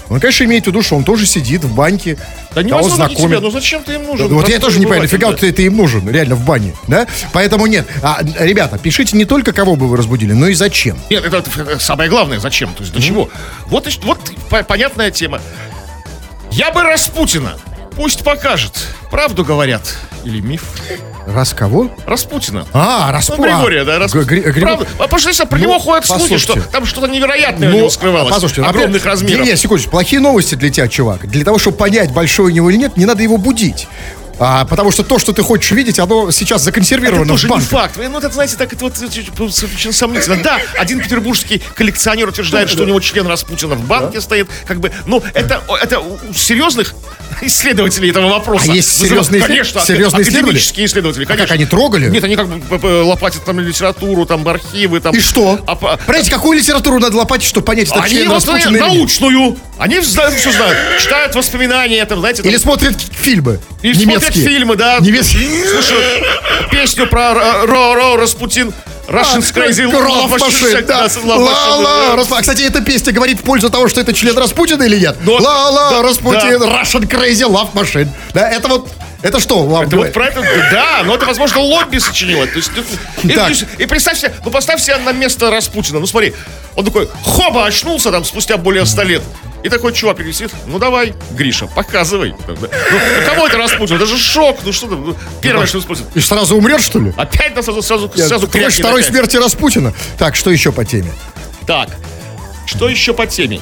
[0.10, 2.18] Он, конечно, имеет в виду, что он тоже сидит в баньке,
[2.56, 3.42] Да не кого возьмут они тебя, знакомит.
[3.44, 4.30] ну зачем ты им нужен?
[4.30, 7.08] Да, вот я тоже не понимаю, нафига ты, ты им нужен, реально, в бане, да?
[7.34, 7.86] Поэтому нет.
[8.02, 10.98] А, ребята, пишите не только, кого бы вы разбудили, но и зачем.
[11.10, 12.74] Нет, это, это самое главное, зачем?
[12.74, 13.30] То есть для чего?
[13.66, 15.42] Вот, вот по- понятная тема.
[16.52, 17.58] Я бы Распутина.
[17.98, 18.74] Пусть покажет.
[19.12, 19.82] Правду говорят.
[20.24, 20.64] Или миф.
[21.28, 21.92] Раз кого?
[22.06, 22.66] Распутина.
[22.74, 23.44] А, Ну, Распутин.
[23.44, 24.54] Григория, да, Распутина.
[24.54, 24.88] Правда.
[24.98, 27.90] А потому что если про Ну, него ходят слухи, что там что-то невероятное у него
[27.90, 28.30] скрывалось.
[28.30, 29.46] Ну, послушайте, ну, огромных опять- размеров.
[29.46, 31.28] Не, не, секундочку, плохие новости для тебя, чувак.
[31.30, 33.88] Для того, чтобы понять, большой у него или нет, не надо его будить.
[34.40, 37.56] А, потому что то, что ты хочешь видеть, оно сейчас законсервировано Это тоже в не
[37.56, 37.70] банках.
[37.70, 37.98] факт.
[37.98, 40.38] Ну, это, знаете, так это вот очень сомнительно.
[40.44, 44.48] Да, один петербургский коллекционер утверждает, что у него член Распутина в банке стоит.
[44.68, 46.94] Как бы, ну, это, это у серьезных
[47.42, 48.72] исследователей этого вопроса.
[48.72, 51.56] А есть вызывает- серьезные Конечно, серьезные академические исследователи, А как конечно.
[51.56, 52.10] они трогали?
[52.10, 55.16] Нет, они как бы лопатят там литературу, там архивы, там.
[55.16, 55.60] И что?
[55.68, 59.58] А по- Понимаете, какую литературу надо лопатить, чтобы понять, это Они Распутина или научную.
[59.78, 60.78] Они знают, все знают.
[61.02, 64.06] Читают воспоминания, там, знаете, там, Или смотрят фильмы и немецкие.
[64.20, 64.98] смотрят фильмы, да.
[65.00, 65.66] Немецкие.
[65.68, 66.24] Слушают
[66.72, 68.18] песню про Ро Ро Ро
[69.08, 69.40] Распутин.
[69.42, 71.08] Russian Crazy Love Machine, да.
[71.36, 75.18] Ла-ла, А, кстати, эта песня говорит в пользу того, что это член Распутина или нет?
[75.26, 78.08] Ла-ла, Распутин, Russian Crazy Love Machine.
[78.34, 78.90] Да, это вот,
[79.22, 79.64] это что?
[79.66, 80.16] вам Это говорит?
[80.16, 80.42] вот про это,
[80.72, 82.46] да, но это, возможно, лобби сочинило.
[82.48, 82.72] То есть,
[83.24, 83.52] и, Так.
[83.52, 86.00] и- и представь себе, ну поставь себя на место Распутина.
[86.00, 86.34] Ну смотри,
[86.76, 89.24] он такой, хоба, очнулся там спустя более ста лет.
[89.64, 92.36] И такой чувак висит, ну давай, Гриша, показывай.
[92.48, 92.68] Ну,
[93.26, 93.96] кого это Распутин?
[93.96, 96.06] Это же шок, ну что там, ну, первое, что спросит.
[96.14, 97.14] И сразу умрет, что ли?
[97.18, 99.12] Опять нас сразу, сразу, Я- сразу крякнет второй опять.
[99.14, 99.94] смерти Распутина.
[100.18, 101.12] Так, что еще по теме?
[101.66, 101.90] Так,
[102.66, 103.60] что еще по теме?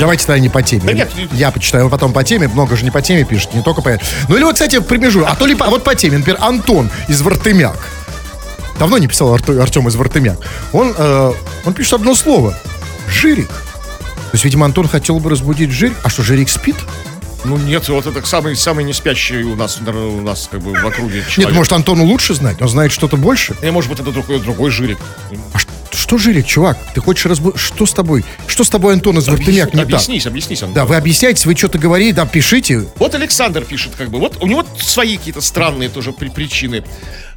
[0.00, 0.82] Давайте тогда не по теме.
[0.84, 1.10] Да нет.
[1.32, 2.48] Я почитаю потом по теме.
[2.48, 3.98] Много же не по теме пишет, не только по...
[4.28, 5.24] Ну или вот, кстати, примежу.
[5.26, 5.66] А то ли по...
[5.66, 6.18] вот по теме.
[6.18, 7.78] Например, Антон из Вартымяк.
[8.78, 10.38] Давно не писал Артем из Вартымяк.
[10.72, 11.32] Он, э,
[11.66, 12.58] он пишет одно слово.
[13.08, 13.50] Жирик.
[14.30, 15.96] То есть, видимо, Антон хотел бы разбудить Жирик.
[16.04, 16.76] А что, Жирик спит?
[17.44, 20.86] Ну нет, вот это самый, самый не спящий у нас, у нас как бы в
[20.86, 21.38] округе человек.
[21.38, 22.60] Нет, может, Антону лучше знать?
[22.60, 23.56] Он знает что-то больше?
[23.62, 24.98] Э, может быть, это другой, другой жирик.
[25.54, 26.76] А ш- что, Жирик, чувак?
[26.94, 27.58] Ты хочешь разбудить...
[27.58, 28.24] Что с тобой?
[28.46, 29.84] Что с тобой, Антон из Вартымяк, не так?
[29.84, 30.62] объяснись, объяснись.
[30.62, 30.74] Антон.
[30.74, 32.86] Да, вы объясняете, вы что-то говорите, да, пишите.
[32.96, 36.84] Вот Александр пишет, как бы, вот у него свои какие-то странные тоже при- причины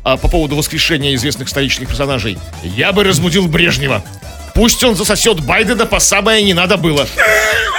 [0.04, 2.38] а, по поводу воскрешения известных исторических персонажей.
[2.64, 4.04] Я бы разбудил Брежнева.
[4.54, 7.08] Пусть он засосет Байдена по самое не надо было.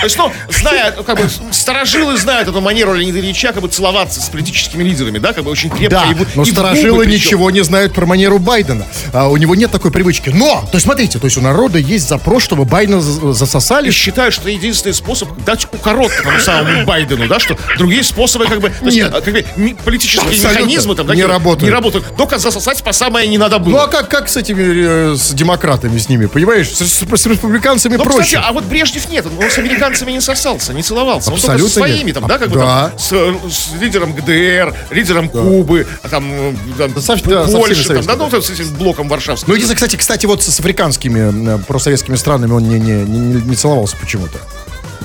[0.05, 3.69] То есть, ну, зная, ну, как бы, старожилы знают эту манеру Леонида Ильича, как бы,
[3.69, 5.89] целоваться с политическими лидерами, да, как бы, очень крепко.
[5.97, 8.85] Да, и но и старожилы ничего не знают про манеру Байдена.
[9.15, 10.29] А, у него нет такой привычки.
[10.29, 13.89] Но, то есть смотрите, то есть у народа есть запрос, чтобы Байдена за- засосали.
[13.89, 18.61] И считают, что единственный способ дать укорот тому самому Байдену, да, что другие способы, как
[18.61, 19.11] бы, есть, Нет.
[19.15, 19.43] а, как бы,
[19.87, 21.63] политические Абсолютно механизмы там, да, не как работают.
[21.63, 22.15] Не работают.
[22.15, 23.71] Только засосать по самое не надо было.
[23.73, 26.69] Ну а как, как с этими, э, с демократами, с ними, понимаешь?
[26.69, 28.23] С, с- с республиканцами Но, проще.
[28.23, 31.31] кстати, а вот Брежнев нет, он с американцами не сосался, не целовался.
[31.31, 32.15] Он Абсолютно только со своими нет.
[32.15, 32.91] там, да, как бы Да.
[33.11, 37.89] там, с, с лидером ГДР, лидером Кубы, а там, э, там, со- да, со Польши,
[37.95, 38.57] там, да, ну, советскими.
[38.57, 39.49] с этим блоком варшавским.
[39.49, 43.41] Ну, единственное, кстати, кстати, вот с, с африканскими э, просоветскими странами он не, не, не,
[43.43, 44.39] не целовался почему-то.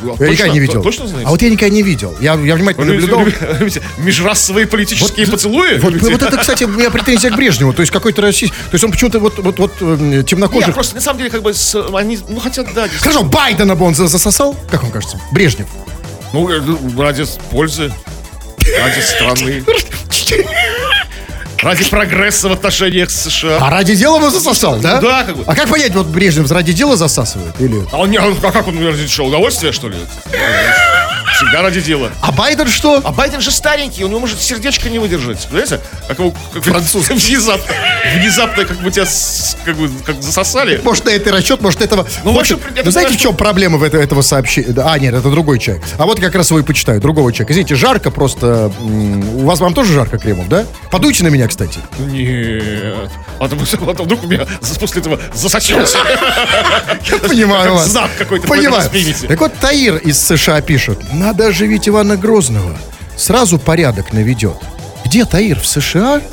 [0.03, 0.51] Я никогда точно?
[0.53, 0.83] не видел.
[0.83, 1.27] Точно знаете?
[1.27, 2.15] А вот я никогда не видел.
[2.19, 3.25] Я, я внимательно наблюдал.
[3.97, 5.77] Межрасовые политические поцелуи?
[5.77, 7.73] Вот, вот это, кстати, у меня претензия к Брежневу.
[7.73, 8.55] То есть какой-то российский...
[8.55, 10.73] То есть он почему-то вот, вот, вот э, Нет, темнокожих...
[10.73, 12.87] просто на самом деле как бы с- они, ну хотя да.
[12.99, 14.55] Хорошо, Байдена бы он за- засосал?
[14.69, 15.19] Как вам кажется?
[15.31, 15.67] Брежнев.
[16.33, 17.91] ну э, ну, ради пользы,
[18.79, 19.63] ради страны,
[21.61, 23.57] ради прогресса в отношениях с США.
[23.61, 24.99] А ради дела бы засосал, да?
[24.99, 25.43] Да, как бы.
[25.45, 27.59] А как понять, вот Брежнев ради дела засасывает?
[27.59, 27.85] Или...
[27.91, 29.97] А он не, а как он ради что, удовольствие что ли?
[31.39, 32.11] Всегда ради дела.
[32.21, 32.99] А Байден что?
[33.01, 35.47] А Байден же старенький, он может сердечко не выдержать.
[35.47, 35.79] Понимаете?
[36.09, 37.07] Как его как француз.
[37.09, 37.73] Внезапно,
[38.17, 40.81] внезапно как бы тебя с- как бы как засосали.
[40.83, 42.05] Может, на это расчет, может, этого...
[42.25, 44.73] Ну, В в общем, общем, я ну, знаете, в чем проблема в это- этого сообщения?
[44.83, 45.81] А, нет, это другой человек.
[45.97, 47.53] А вот как раз его и почитаю, другого человека.
[47.53, 48.69] Извините, жарко просто...
[48.81, 50.65] У вас, вам тоже жарко, Кремов, да?
[50.91, 51.79] Подуйте на меня, кстати.
[51.99, 53.09] Нет.
[53.39, 53.55] А то,
[53.87, 54.45] а то вдруг у меня
[54.77, 55.99] после этого засосется.
[57.29, 57.87] Понимаю вас.
[57.87, 58.45] Знак какой-то.
[58.45, 58.89] Понимаю.
[59.27, 60.99] Так вот, Таир из США пишет.
[61.29, 62.75] Надо оживить Ивана Грозного.
[63.15, 64.57] Сразу порядок наведет.
[65.05, 65.59] Где Таир?
[65.59, 66.23] В США?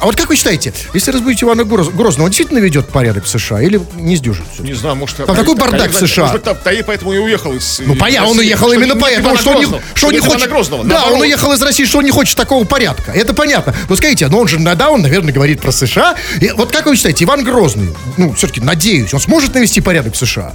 [0.00, 3.28] А вот как вы считаете, если разбудить Ивана Гроз- Грозного, он действительно наведет порядок в
[3.28, 4.44] США или не сдюжит?
[4.60, 5.16] Не знаю, может...
[5.16, 6.26] Там такой бардак в США.
[6.26, 7.80] Может там Таир поэтому и уехал из...
[7.84, 10.48] Ну, понятно, он уехал именно поэтому, что он не, что не хочет...
[10.84, 13.10] Да, он уехал из России, что он не хочет такого порядка.
[13.10, 13.74] Это понятно.
[13.88, 16.14] Но скажите, но он же, да, он, наверное, говорит про США.
[16.40, 20.16] И вот как вы считаете, Иван Грозный, ну, все-таки, надеюсь, он сможет навести порядок в
[20.16, 20.52] США?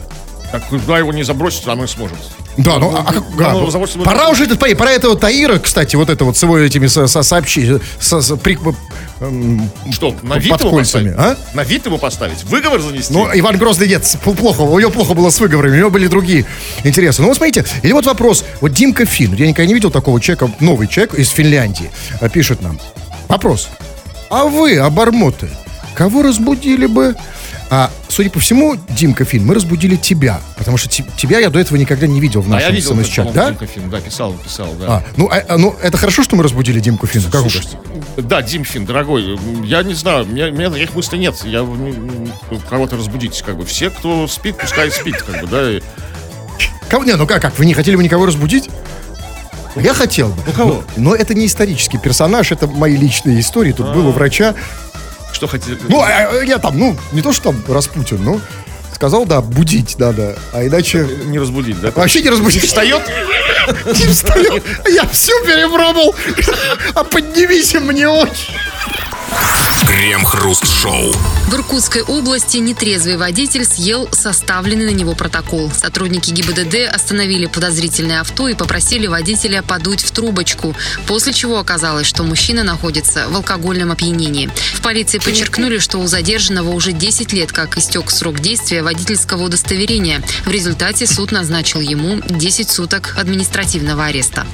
[0.52, 2.18] Так куда его не забросить, а мы сможем.
[2.58, 5.96] Да, ну, а как- да, ну, заводится- пора уже этот, пора, пора этого Таира, кстати,
[5.96, 8.58] вот это вот с его этими со, со- сообщи- со- со- при-
[9.92, 11.38] Что, на вид Под его кольцами, поставить?
[11.54, 11.56] а?
[11.56, 12.44] На вид его поставить?
[12.46, 13.14] Выговор занести?
[13.14, 16.46] Ну, Иван Грозный нет, плохо, у него плохо было с выговорами, у него были другие
[16.84, 17.22] интересы.
[17.22, 20.52] Ну, вот смотрите, или вот вопрос, вот Димка Фин, я никогда не видел такого человека,
[20.60, 22.80] новый человек из Финляндии, а, пишет нам.
[23.28, 23.68] Вопрос,
[24.30, 25.50] а вы, обормоты,
[25.96, 27.16] кого разбудили бы?
[27.72, 31.60] А, судя по всему, Димка Фин, мы разбудили тебя, потому что те- тебя я до
[31.60, 33.42] этого никогда не видел в а я нашем видел, смс-чат, как, да?
[33.44, 34.86] по-моему, фильм, да, писал, писал, да.
[34.88, 37.78] А, ну, а- а, ну, это хорошо, что мы разбудили Димку Фина, как кажется?
[38.18, 41.36] да, Димфин, дорогой, я не знаю, у меня, у меня таких мыслей нет.
[41.46, 41.64] Я
[42.70, 43.66] кого-то разбудить, как бы.
[43.66, 45.72] Все, кто спит, пускай спит, как бы, да.
[45.72, 45.82] и-
[46.90, 48.68] Кого, не, ну как, как, вы не хотели бы никого разбудить?
[49.76, 50.42] Я хотел бы.
[50.48, 50.84] Ну, кого?
[50.98, 53.72] Но, но это не исторический персонаж, это мои личные истории.
[53.74, 54.56] Тут был у врача.
[55.34, 55.78] Что хотели?
[55.88, 58.40] Ну, а, а, я там, ну, не то, что там Распутин, но
[58.94, 60.38] сказал, да, будить надо.
[60.52, 61.92] А иначе не разбудить, да?
[61.92, 62.66] вообще не разбудить.
[62.66, 63.02] Встает?
[63.86, 64.64] Не встает.
[64.90, 66.16] Я всю перепробовал.
[66.96, 68.54] А поднимись мне очень.
[69.90, 71.12] Крем-хруст-шоу.
[71.48, 75.72] В Иркутской области нетрезвый водитель съел составленный на него протокол.
[75.72, 80.76] Сотрудники ГИБДД остановили подозрительное авто и попросили водителя подуть в трубочку,
[81.08, 84.52] после чего оказалось, что мужчина находится в алкогольном опьянении.
[84.76, 90.22] В полиции подчеркнули, что у задержанного уже 10 лет как истек срок действия водительского удостоверения.
[90.46, 94.46] В результате суд назначил ему 10 суток административного ареста.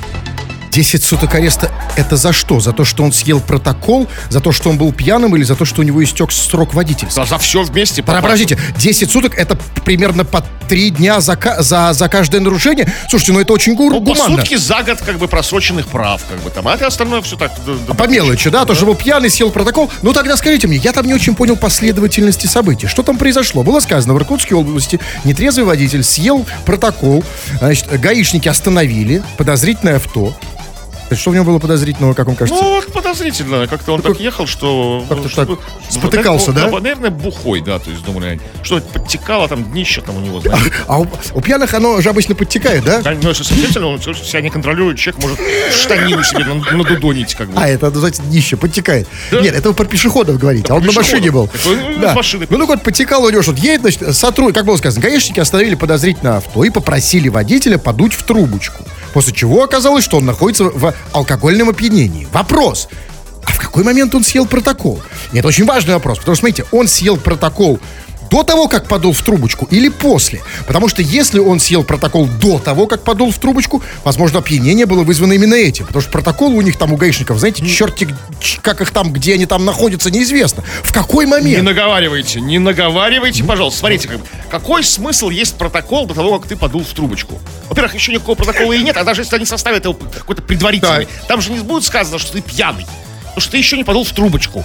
[0.75, 2.59] 10 суток ареста это за что?
[2.59, 4.09] За то, что он съел протокол?
[4.29, 5.33] За то, что он был пьяным?
[5.37, 7.23] Или за то, что у него истек срок водительства?
[7.23, 8.03] За, за все вместе.
[8.03, 12.91] Пора, Подождите, 10 суток это примерно по 3 дня за, за, за каждое нарушение?
[13.09, 14.35] Слушайте, ну это очень гу- Ну, гуманно.
[14.35, 16.67] сутки за год, как бы, просроченных прав, как бы, там.
[16.67, 17.53] А это остальное все так...
[17.65, 18.65] да, да, По мелочи, да?
[18.65, 19.89] То, что был пьяный, съел протокол.
[20.01, 22.87] Ну тогда скажите мне, я там не очень понял последовательности событий.
[22.87, 23.63] Что там произошло?
[23.63, 27.23] Было сказано, в Иркутской области нетрезвый водитель съел протокол.
[27.59, 30.35] Значит, гаишники остановили подозрительное авто.
[31.11, 32.63] Что в нем было подозрительного, как вам кажется?
[32.63, 33.67] Ну, подозрительно.
[33.67, 35.05] Как-то он так ехал, что...
[35.07, 36.69] Как-то что- так спотыкался, ну, да?
[36.79, 37.77] Наверное, бухой, да.
[37.77, 40.71] То есть, думали, что подтекало, там днище там у него, знаете.
[40.87, 43.01] А у, у пьяных оно же обычно подтекает, да?
[43.01, 45.39] Да, Ну, если самостоятельно, он себя не контролирует, человек может
[45.73, 47.61] штанину себе над- надудонить, как бы.
[47.61, 49.07] А, это, называется, днище, подтекает.
[49.31, 49.41] Да.
[49.41, 51.47] Нет, это вы про пешеходов говорите, а он на машине был.
[51.47, 52.13] Так ну, Да.
[52.15, 52.47] машины.
[52.49, 53.61] Ну, так вот, потекал у него что-то.
[53.61, 54.53] Едет, значит, сотруд...
[54.55, 58.83] как было сказано, гаишники остановили подозрительное авто и попросили водителя подуть в трубочку.
[59.13, 62.27] После чего оказалось, что он находится в алкогольном опьянении.
[62.31, 62.87] Вопрос.
[63.45, 65.01] А в какой момент он съел протокол?
[65.33, 67.79] Это очень важный вопрос, потому что, смотрите, он съел протокол
[68.29, 70.41] до того, как подул в трубочку или после?
[70.67, 75.03] Потому что если он съел протокол до того, как подул в трубочку, возможно, опьянение было
[75.03, 75.85] вызвано именно этим.
[75.85, 78.13] Потому что протокол у них там, у гаишников, знаете, черти,
[78.61, 80.63] как их там, где они там находятся, неизвестно.
[80.83, 81.63] В какой Не момент?
[81.63, 83.79] наговаривайте, не наговаривайте, пожалуйста.
[83.79, 87.39] Смотрите, как какой смысл есть протокол до того, как ты подул в трубочку?
[87.69, 91.41] Во-первых, еще никакого протокола и нет, а даже если они составят его какой-то предварительный, там
[91.41, 92.85] же не будет сказано, что ты пьяный.
[93.37, 94.63] Что ты еще не подул в трубочку.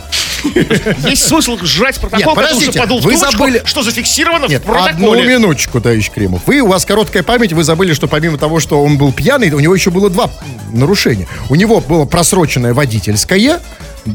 [1.05, 4.63] Есть смысл жрать протокол, Нет, что подождите, подул в вы трубочку, забыли- что зафиксировано Нет,
[4.63, 4.93] в протоколе.
[4.95, 6.43] одну минуточку, товарищ Кремов.
[6.47, 9.61] Вы, у вас короткая память, вы забыли, что помимо того, что он был пьяный, у
[9.61, 10.31] него еще было два
[10.73, 11.27] нарушения.
[11.49, 13.61] У него было просроченное водительское,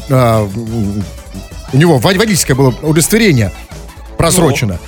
[0.09, 1.03] м,
[1.73, 3.51] у него вод- водительское было удостоверение
[4.17, 4.79] просрочено.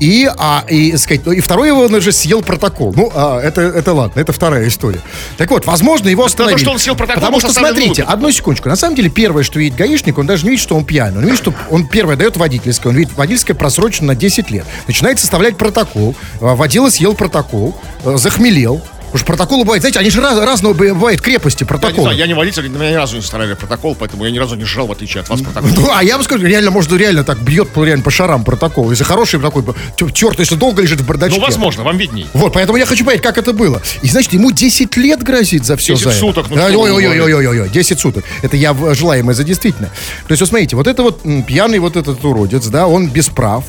[0.00, 2.92] И, а, и, сказать, ну, и второй его он уже съел протокол.
[2.96, 5.00] Ну, а, это, это ладно, это вторая история.
[5.36, 6.58] Так вот, возможно, его остановили.
[6.58, 8.68] что он съел протокол, Потому что, смотрите, одну секундочку.
[8.68, 11.18] На самом деле, первое, что видит гаишник, он даже не видит, что он пьяный.
[11.18, 12.90] Он видит, что он первое дает водительское.
[12.90, 14.64] Он видит, водительское просрочено на 10 лет.
[14.86, 16.16] Начинает составлять протокол.
[16.40, 18.82] А, Водила съел протокол, э, захмелел.
[19.14, 22.34] Что протоколы бывают, знаете, они же раз, разного бывают крепости Я не, знаю, я не
[22.34, 24.92] водитель, на меня ни разу не составляли протокол, поэтому я ни разу не сжал, в
[24.92, 25.70] отличие от вас, протокол.
[25.74, 28.90] Ну, а я вам скажу, реально, может, реально так бьет по, реально по шарам протокол.
[28.90, 29.64] Если хороший такой,
[29.96, 31.38] терт, если долго лежит в бардачке.
[31.38, 32.26] Ну, возможно, вам видней.
[32.32, 33.82] Вот, поэтому я хочу понять, как это было.
[34.02, 38.24] И, значит, ему 10 лет грозит за все 10 за суток, ну Ой-ой-ой-ой-ой, 10 суток.
[38.42, 39.88] Это я желаемое за действительно.
[40.26, 43.64] То есть, вот смотрите, вот это вот пьяный вот этот уродец, да, он без прав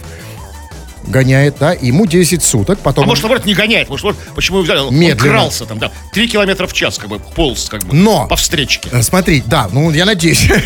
[1.07, 3.03] гоняет, да, ему 10 суток, потом...
[3.03, 4.79] А может, наоборот, не гоняет, может, вот почему его взяли?
[4.79, 5.31] Он Медленно.
[5.33, 8.89] крался там, да, 3 километра в час, как бы, полз, как бы, Но- по встречке.
[8.91, 10.47] Э, Смотри, да, ну я надеюсь.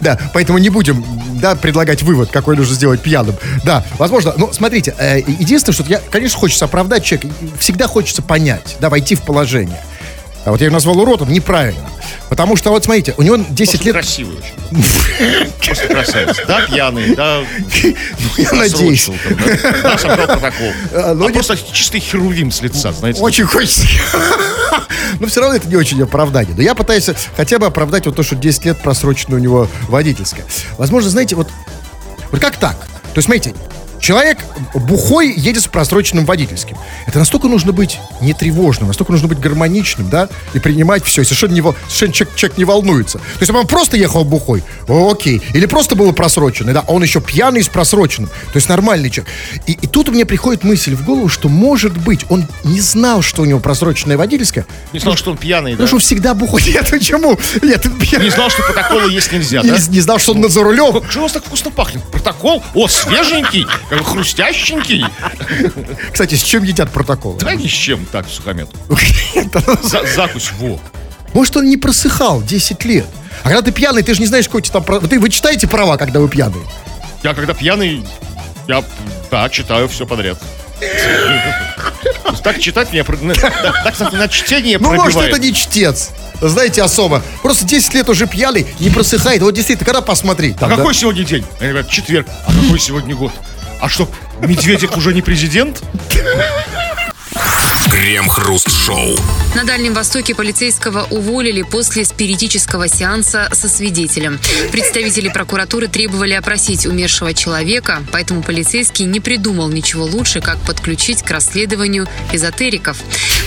[0.00, 1.04] Да, поэтому не будем,
[1.40, 3.34] да, предлагать вывод, какой нужно сделать пьяным.
[3.64, 8.76] Да, возможно, ну, смотрите, э, единственное, что я, конечно, хочется оправдать человека, всегда хочется понять,
[8.80, 9.80] да, войти в положение.
[10.44, 11.88] А вот я его назвал уродом неправильно.
[12.28, 13.94] Потому что, вот смотрите, у него 10 Просто лет...
[13.94, 15.50] красивый очень.
[15.64, 16.36] Просто красавец.
[16.46, 17.42] Да, пьяный, да.
[18.36, 19.08] Я надеюсь.
[19.82, 20.72] Да, собрал протокол.
[20.92, 23.20] А, А просто чистый херувим с лица, знаете.
[23.20, 23.86] Очень хочется.
[25.20, 26.54] Но все равно это не очень оправдание.
[26.56, 30.44] Но я пытаюсь хотя бы оправдать вот то, что 10 лет просрочено у него водительское.
[30.76, 31.48] Возможно, знаете, вот,
[32.30, 32.76] вот как так?
[32.76, 33.54] То есть, смотрите,
[34.00, 34.38] человек
[34.74, 36.76] бухой едет с просроченным водительским.
[37.06, 41.22] Это настолько нужно быть нетревожным, настолько нужно быть гармоничным, да, и принимать все.
[41.22, 43.18] И совершенно, не, совершенно человек, человек не волнуется.
[43.18, 45.42] То есть, он просто ехал бухой, окей.
[45.52, 48.28] Или просто было просрочено, да, а он еще пьяный с просроченным.
[48.28, 49.32] То есть, нормальный человек.
[49.66, 53.42] И, и тут мне приходит мысль в голову, что, может быть, он не знал, что
[53.42, 55.76] у него просроченное водительское, Не знал, что он пьяный, да?
[55.76, 56.62] потому что он всегда бухой.
[56.66, 57.38] Нет, почему?
[57.62, 59.78] Нет, он Не знал, что протоколы есть нельзя, не, да?
[59.88, 61.02] не знал, что он за рулем.
[61.08, 62.02] Что у вас так вкусно пахнет?
[62.04, 62.62] Протокол?
[62.74, 65.04] О, свеженький, как хрустященький.
[66.12, 67.38] Кстати, с чем едят протоколы?
[67.40, 68.68] Да ни с чем так, сухомет.
[69.82, 70.80] За- закусь, во.
[71.32, 73.06] Может, он не просыхал 10 лет.
[73.42, 75.00] А когда ты пьяный, ты же не знаешь, какой у тебя там...
[75.08, 76.62] Ты, вы читаете права, когда вы пьяный?
[77.22, 78.04] Я когда пьяный,
[78.68, 78.84] я,
[79.30, 80.38] да, читаю все подряд.
[82.42, 86.10] Так читать меня, да, так, кстати, на чтение Ну, может, это не чтец.
[86.40, 87.22] Знаете, особо.
[87.42, 89.40] Просто 10 лет уже пьяный, не просыхает.
[89.40, 90.56] Вот действительно, когда посмотреть?
[90.60, 91.44] А какой сегодня день?
[91.60, 92.26] Они говорят, четверг.
[92.46, 93.32] А какой сегодня год?
[93.84, 94.08] А что,
[94.40, 95.82] Медведев уже не президент?
[97.90, 99.14] Крем-хруст-шоу.
[99.54, 104.40] На Дальнем Востоке полицейского уволили после спиритического сеанса со свидетелем.
[104.72, 111.30] Представители прокуратуры требовали опросить умершего человека, поэтому полицейский не придумал ничего лучше, как подключить к
[111.30, 112.96] расследованию эзотериков.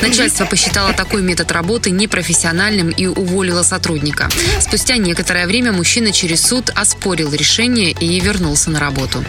[0.04, 4.30] Начальство посчитало такой метод работы непрофессиональным и уволило сотрудника.
[4.62, 9.24] Спустя некоторое время мужчина через суд оспорил решение и вернулся на работу.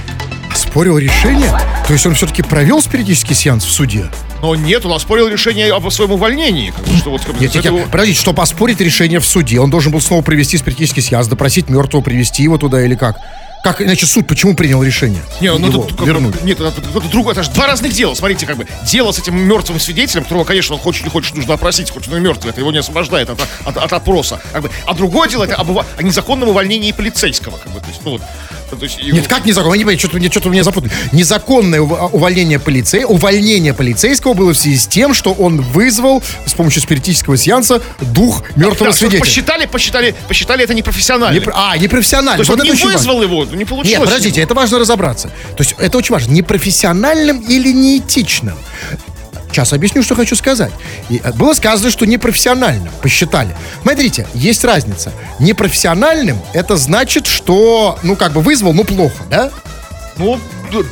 [0.79, 1.51] Спорил решение?
[1.89, 4.09] То есть он все-таки провел спиритический сеанс в суде?
[4.43, 6.71] Но нет, он оспорил решение об своем увольнении.
[6.71, 9.91] Как что вот, как Нет, нет, нет, подождите, чтобы оспорить решение в суде, он должен
[9.91, 13.17] был снова провести спиритический сеанс, допросить мертвого, привести его туда или как?
[13.65, 15.21] Как, иначе суд почему принял решение?
[15.41, 16.45] Не, ну Его как бы, вернуть.
[16.45, 18.15] нет, это, это другое, это же два разных дела.
[18.15, 21.55] Смотрите, как бы дело с этим мертвым свидетелем, которого, конечно, он хочет не хочет нужно
[21.55, 24.41] опросить, хоть он и мертвый, это его не освобождает от, от, от опроса.
[24.53, 24.71] Как бы.
[24.87, 28.21] А другое дело это об, о незаконном увольнении полицейского, как бы, то есть, ну вот,
[28.21, 28.58] его-
[29.13, 29.75] Нет, как незаконно?
[29.75, 30.93] Я не понимаю, что-то, что-то меня запутали.
[31.13, 36.53] Незаконное ув- увольнение полицей, увольнение полицейского было в связи с тем, что он вызвал с
[36.55, 39.21] помощью спиритического сеанса дух мертвого Да, свидетеля.
[39.21, 41.39] посчитали, посчитали, посчитали это непрофессионально.
[41.39, 42.37] Не- а, непрофессионально.
[42.37, 42.99] То есть Вот он не очень важно.
[42.99, 43.89] вызвал его, не получилось.
[43.89, 45.29] Нет, подождите, это важно разобраться.
[45.57, 46.33] То есть это очень важно.
[46.33, 48.57] Непрофессиональным или неэтичным.
[49.51, 50.73] Сейчас объясню, что хочу сказать.
[51.09, 53.57] И, э, было сказано, что непрофессиональным, посчитали.
[53.83, 55.13] Смотрите, есть разница.
[55.39, 59.51] Непрофессиональным это значит, что, ну, как бы вызвал, ну, плохо, да?
[60.17, 60.39] Ну,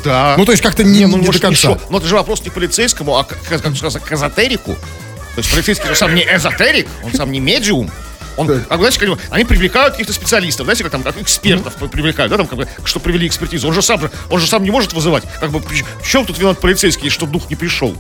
[0.05, 0.35] да.
[0.39, 1.61] Ну, то есть как-то не, не ну, до может, конца.
[1.61, 1.79] шо.
[1.91, 4.75] Но это же вопрос не полицейскому, а как, как сказать, к эзотерику.
[4.75, 7.91] То есть полицейский же сам не эзотерик, он сам не медиум.
[8.37, 12.37] Он, как, знаете, как, они привлекают каких-то специалистов, знаете, как там, как экспертов привлекают, да,
[12.37, 13.67] там, как бы, что провели экспертизу.
[13.67, 15.25] Он же сам же, он же сам не может вызывать.
[15.41, 17.95] Как бы, в чем тут виноват полицейский, что дух не пришел?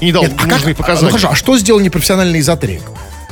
[0.00, 1.10] И не дал Нет, а, как, нужные а, ну, показания.
[1.10, 2.82] хорошо, а что сделал непрофессиональный эзотерик?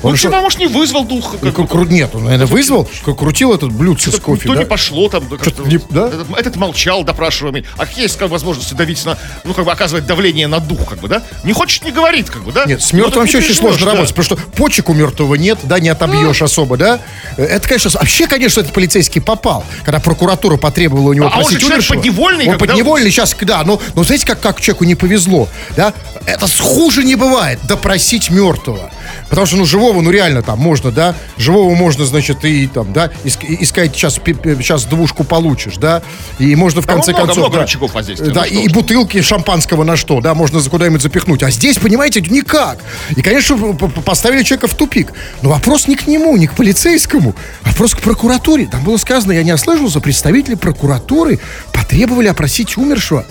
[0.03, 1.35] Он, что- типа, может, не вызвал дух.
[1.41, 4.61] Ну, как кру- Нет, он, наверное, вызвал, как крутил этот блюдце с кофе, никто да?
[4.61, 5.27] не пошло там.
[5.29, 6.09] как-то не- да?
[6.09, 7.65] Этот, этот молчал, допрашиваемый.
[7.77, 10.99] А какие есть как, возможности давить на, ну, как бы оказывать давление на дух, как
[11.01, 11.23] бы, да?
[11.45, 12.65] Не хочет, не говорит, как бы, да?
[12.67, 13.93] Нет, с Ну, мертвым не вообще очень сложно да.
[13.93, 17.01] работать, потому что почек у мертвого нет, да, не отобьешь особо, да.
[17.37, 21.43] Это, конечно, вообще, конечно, этот полицейский попал, когда прокуратура потребовала у него А он же
[21.43, 21.97] просить человек умершего.
[21.97, 22.73] подневольный, Он как бы, да?
[22.73, 25.93] подневольный сейчас, да, но, но знаете, как, как человеку не повезло, да?
[26.27, 28.91] Это хуже не бывает, допросить мертвого.
[29.29, 33.11] Потому что, ну, живого, ну, реально там можно, да, живого можно, значит, и там, да,
[33.25, 36.03] искать сейчас, сейчас двушку получишь, да,
[36.39, 37.45] и можно в Там конце много- концов...
[37.45, 40.71] много да, рычагов воздействия, Да, ну и, и бутылки шампанского на что, да, можно за
[40.71, 41.43] куда-нибудь запихнуть.
[41.43, 42.79] А здесь, понимаете, никак.
[43.17, 43.57] И, конечно,
[44.05, 45.13] поставили человека в тупик.
[45.43, 48.67] Но вопрос не к нему, не к полицейскому, а вопрос к прокуратуре.
[48.71, 51.39] Там было сказано, я не ослышался, представители прокуратуры
[51.73, 53.25] потребовали опросить умершего.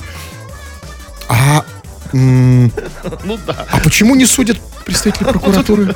[1.30, 1.65] А,
[2.13, 3.65] Ну да.
[3.71, 5.95] а почему не судят представители прокуратуры?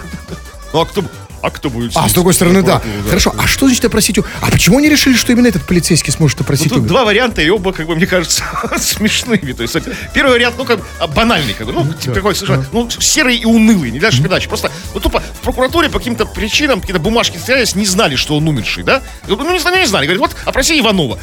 [0.74, 1.04] Ну а кто,
[1.42, 1.92] а кто будет?
[1.96, 2.80] А, с другой стороны, да.
[2.80, 4.20] Прокуратуру, Хорошо, а что значит опросить?
[4.20, 6.90] А почему они решили, что именно этот полицейский сможет Ну, опросить тут умершего?
[7.00, 8.44] два варианта, и оба, как бы, мне кажется,
[8.78, 9.52] смешными.
[9.52, 9.76] То есть,
[10.14, 13.46] первый вариант, ну, как а, банальный, как бы, ну, типа, такой, совершенно, ну, серый и
[13.46, 14.48] унылый, не дальше передачи.
[14.48, 18.48] Просто, ну, тупо, в прокуратуре по каким-то причинам, какие-то бумажки стрелялись, не знали, что он
[18.48, 19.02] умерший, да?
[19.28, 20.06] Ну, не знали, не знали.
[20.06, 21.18] Говорят, вот, опроси Иванова.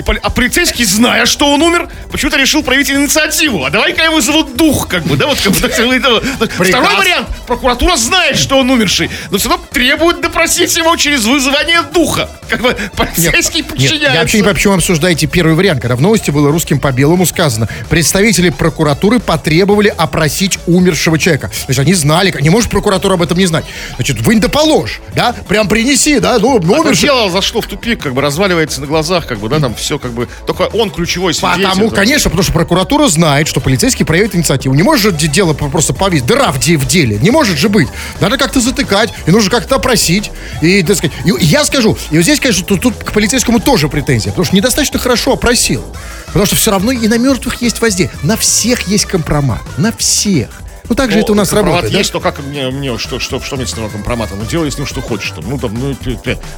[0.00, 3.66] И поли- а полицейский, зная, что он умер, почему-то решил проявить инициативу.
[3.66, 5.58] А давай-ка я вызову дух, как бы, да, вот как бы.
[6.64, 7.28] Второй вариант.
[7.46, 12.30] Прокуратура знает, что он умерший, но все равно требует допросить его через вызывание духа.
[12.48, 14.12] Как бы полицейский Нет, подчиняется.
[14.14, 16.92] я вообще не понимаю, почему вы обсуждаете первый вариант, когда в новости было русским по
[16.92, 17.68] белому сказано.
[17.90, 21.50] Представители прокуратуры потребовали опросить умершего человека.
[21.66, 23.66] Значит, они знали, не может прокуратура об этом не знать.
[23.96, 27.02] Значит, вынь да положь, да, прям принеси, да, ну, А умерший.
[27.02, 30.12] дело зашло в тупик, как бы разваливается на глазах, как бы, да, там все как
[30.12, 30.28] бы.
[30.46, 31.64] Только он ключевой свидетель.
[31.64, 34.74] Потому, конечно, потому что прокуратура знает, что полицейский проявит инициативу.
[34.74, 36.26] Не может же де- дело просто повесить.
[36.26, 37.18] Дыра в, де- в деле.
[37.18, 37.88] Не может же быть.
[38.20, 40.30] Надо как-то затыкать, и нужно как-то опросить.
[40.62, 43.88] И, так сказать, и я скажу, и вот здесь, конечно, тут, тут к полицейскому тоже
[43.88, 45.82] претензия, потому что недостаточно хорошо опросил.
[46.26, 48.20] Потому что все равно и на мертвых есть воздействие.
[48.22, 49.60] На всех есть компромат.
[49.76, 50.48] На всех.
[50.90, 51.92] Ну, так же Ну, это у нас работает.
[51.92, 51.98] да?
[51.98, 54.34] есть, то как мне, мне что, что, что мне с этого компромата?
[54.34, 55.30] Ну, делай с ним что хочешь.
[55.30, 55.94] Там, ну, там, ну,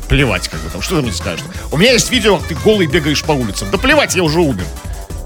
[0.09, 1.45] плевать, как бы, там, что ты мне скажешь?
[1.71, 3.69] У меня есть видео, как ты голый бегаешь по улицам.
[3.71, 4.65] Да плевать, я уже умер.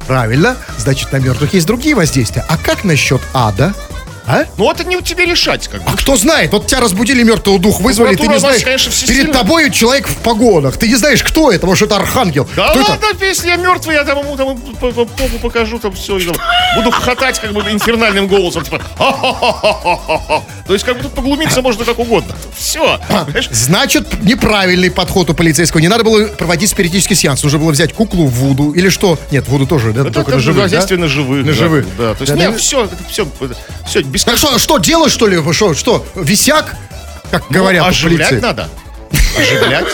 [0.08, 0.56] Правильно.
[0.76, 2.44] Значит, на мертвых есть другие воздействия.
[2.48, 3.74] А как насчет ада?
[4.26, 4.44] А?
[4.56, 5.90] Ну, это не у тебе решать, как бы.
[5.90, 8.62] А кто знает, вот тебя разбудили мертвого дух, вызвали, ты не знаешь.
[8.62, 10.76] конечно, перед тобой человек в погонах.
[10.76, 12.48] Ты не знаешь, кто это, может, это архангел.
[12.56, 13.24] Да кто ладно, это?
[13.24, 16.18] если я мертвый, я там ему там по- по- попу покажу, там все,
[16.76, 18.80] буду хохотать как бы инфернальным голосом, типа.
[20.66, 22.34] То есть как бы тут поглумиться можно как угодно.
[22.56, 22.98] Все.
[23.50, 25.80] Значит, неправильный подход у полицейского.
[25.80, 27.42] Не надо было проводить спиритический сеанс.
[27.42, 29.18] Нужно было взять куклу в Вуду или что?
[29.30, 30.02] Нет, Вуду тоже, да?
[30.02, 30.96] Это, только на живых, да?
[30.96, 31.46] на живых.
[31.46, 31.86] На живых.
[31.96, 33.26] Да, то есть, нет, все, все,
[33.86, 35.38] все, без Так что, что, делать, что ли?
[35.52, 36.74] Что, что, висяк?
[37.30, 38.68] Как Ну, говорят оживлять надо.
[39.38, 39.86] Оживлять.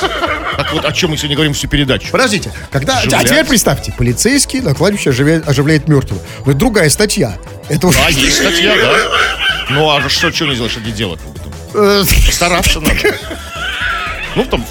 [0.56, 2.08] Так вот, о чем мы сегодня говорим всю передачу.
[2.12, 3.26] Подождите, когда, а Оживлять.
[3.26, 6.20] теперь представьте, полицейский на кладбище оживляет, оживляет мертвого.
[6.42, 7.36] Это другая статья.
[7.68, 7.98] Это уже...
[8.04, 8.94] А, есть статья, да.
[9.70, 11.20] Ну, а что, что не делаешь, что не делать?
[11.74, 12.94] э, Стараться надо.
[14.36, 14.64] Ну, там,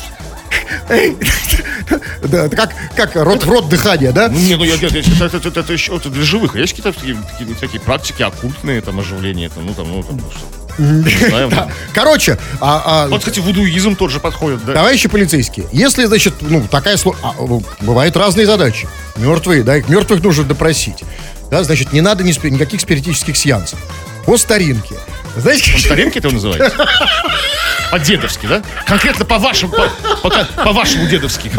[2.24, 4.30] Да, это как, как рот в рот дыхание, да?
[4.30, 6.56] ну, не, ну, я, я- я- это, это, это, еще это для живых.
[6.56, 10.62] Есть какие-то такие, такие, такие практики оккультные, там, оживление, там, ну, там, ну, там, что.
[10.80, 11.70] Не знаю, там.
[11.94, 14.74] Короче, а, а, Вот, кстати, вудуизм тот же подходит, да.
[14.74, 18.88] товарищи полицейские, если, значит, ну, такая а, ну, бывают разные задачи.
[19.18, 21.04] Мертвые, да, их мертвых нужно допросить.
[21.50, 23.80] Да, значит, не надо ни никаких спиритических сеансов.
[24.26, 24.96] По старинке.
[25.36, 26.88] Знаете, как- Старинки это называется?
[27.92, 28.62] По-дедовски, да?
[28.86, 29.90] Конкретно по-вашему, по,
[30.30, 31.52] по- по-вашему дедовски.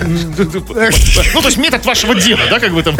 [0.00, 2.96] Ну, то есть метод вашего деда, да, как бы там.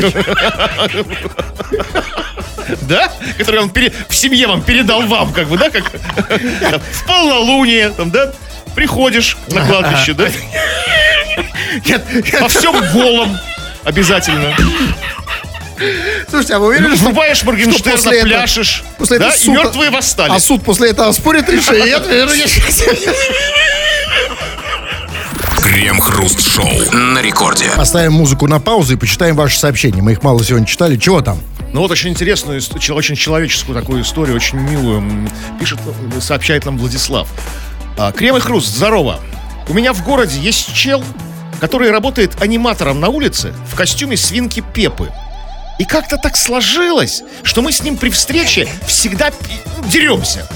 [2.83, 3.13] Да?
[3.37, 7.91] Который он пере- в семье вам передал вам, как бы, да, как там, в полнолуние,
[7.91, 8.33] там, да?
[8.77, 10.29] Приходишь на кладбище, да?
[12.41, 13.37] По всем голом
[13.85, 14.55] обязательно.
[16.29, 19.41] Слушайте, а вы уверены, что Врубаешь что Моргенштерна, после этого- пляшешь, после этого да, и
[19.41, 20.33] суд- мертвые восстали.
[20.33, 21.87] А суд после этого спорит решение?
[21.89, 22.47] Я- я- я-
[25.63, 27.71] Крем-хруст-шоу на рекорде.
[27.77, 30.03] Поставим музыку на паузу и почитаем ваши сообщения.
[30.03, 30.97] Мы их мало сегодня читали.
[30.97, 31.41] Чего там?
[31.73, 32.61] Ну вот очень интересную,
[32.91, 35.29] очень человеческую такую историю, очень милую.
[35.59, 37.29] Пишет, э, сообщает нам Владислав.
[37.99, 39.21] А, Крем и хруст, здорово.
[39.69, 41.03] У меня в городе есть чел,
[41.61, 45.11] который работает аниматором на улице в костюме свинки Пепы.
[45.79, 49.31] И как-то так сложилось, что мы с ним при встрече всегда
[49.77, 50.47] ну, деремся.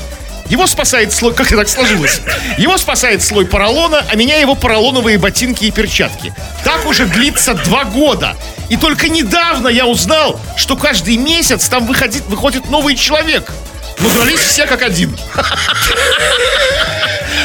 [0.48, 1.34] Его спасает слой...
[1.34, 2.20] Как это так сложилось?
[2.56, 6.32] Его спасает слой поролона, а меня его поролоновые ботинки и перчатки.
[6.64, 8.36] Так уже длится два года.
[8.70, 13.50] И только недавно я узнал, что каждый месяц там выходит, выходит новый человек.
[14.00, 15.16] Но дрались все как один.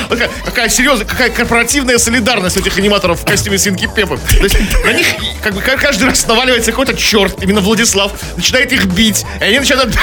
[0.09, 4.17] Какая, какая серьезная, какая корпоративная солидарность этих аниматоров в костюме свинки Пеппы.
[4.37, 5.07] То есть на них
[5.41, 9.59] как бы ка- каждый раз наваливается какой-то черт, именно Владислав, начинает их бить, и они
[9.59, 9.93] начинают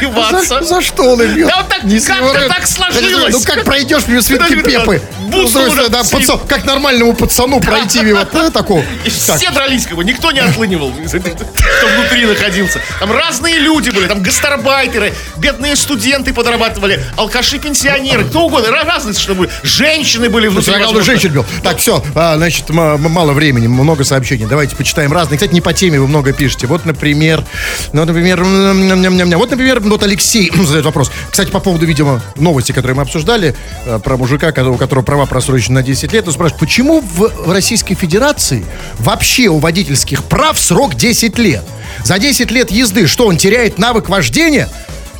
[0.00, 0.60] отбиваться.
[0.60, 3.32] За, за что он им Да вот так- Не как-то так сложилось.
[3.34, 5.02] Ну как пройдешь мимо Подожди, Пепы?
[5.20, 8.84] Ну, стороны, да, бусу, пацан- как нормальному пацану пройти мимо э, такого.
[9.06, 12.80] Все дрались, как бы, никто не отлынивал, кто внутри находился.
[12.98, 19.48] Там разные люди были, там гастарбайтеры, бедные студенты подрабатывали, алкаши, пенсионеры, кто угодно, разные, чтобы
[19.62, 20.72] женщины были внутри.
[21.02, 21.46] Женщин бил.
[21.62, 24.46] Так, все, значит, м- м- мало времени, много сообщений.
[24.46, 25.38] Давайте почитаем разные.
[25.38, 26.66] Кстати, не по теме вы много пишете.
[26.66, 27.44] Вот, например,
[27.92, 31.10] ну, например, вот, например, вот Алексей задает вопрос.
[31.30, 35.80] Кстати, по поводу, видимо, новости, которые мы обсуждали, э, про мужика, у которого права просрочены
[35.80, 38.64] на 10 лет, он спрашивает, почему в Российской Федерации
[38.98, 41.64] вообще у водительских прав срок 10 лет?
[42.04, 44.68] За 10 лет езды что, он теряет навык вождения?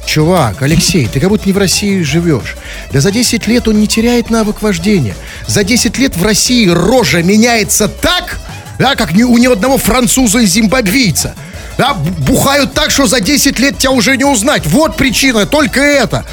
[0.07, 2.57] Чувак, Алексей, ты как будто не в России живешь.
[2.93, 5.15] Да за 10 лет он не теряет навык вождения.
[5.47, 8.41] За 10 лет в России рожа меняется так,
[8.79, 11.35] да, как ни у ни одного француза и зимбабвийца.
[11.79, 14.67] Да, бухают так, что за 10 лет тебя уже не узнать.
[14.67, 16.25] Вот причина, только это.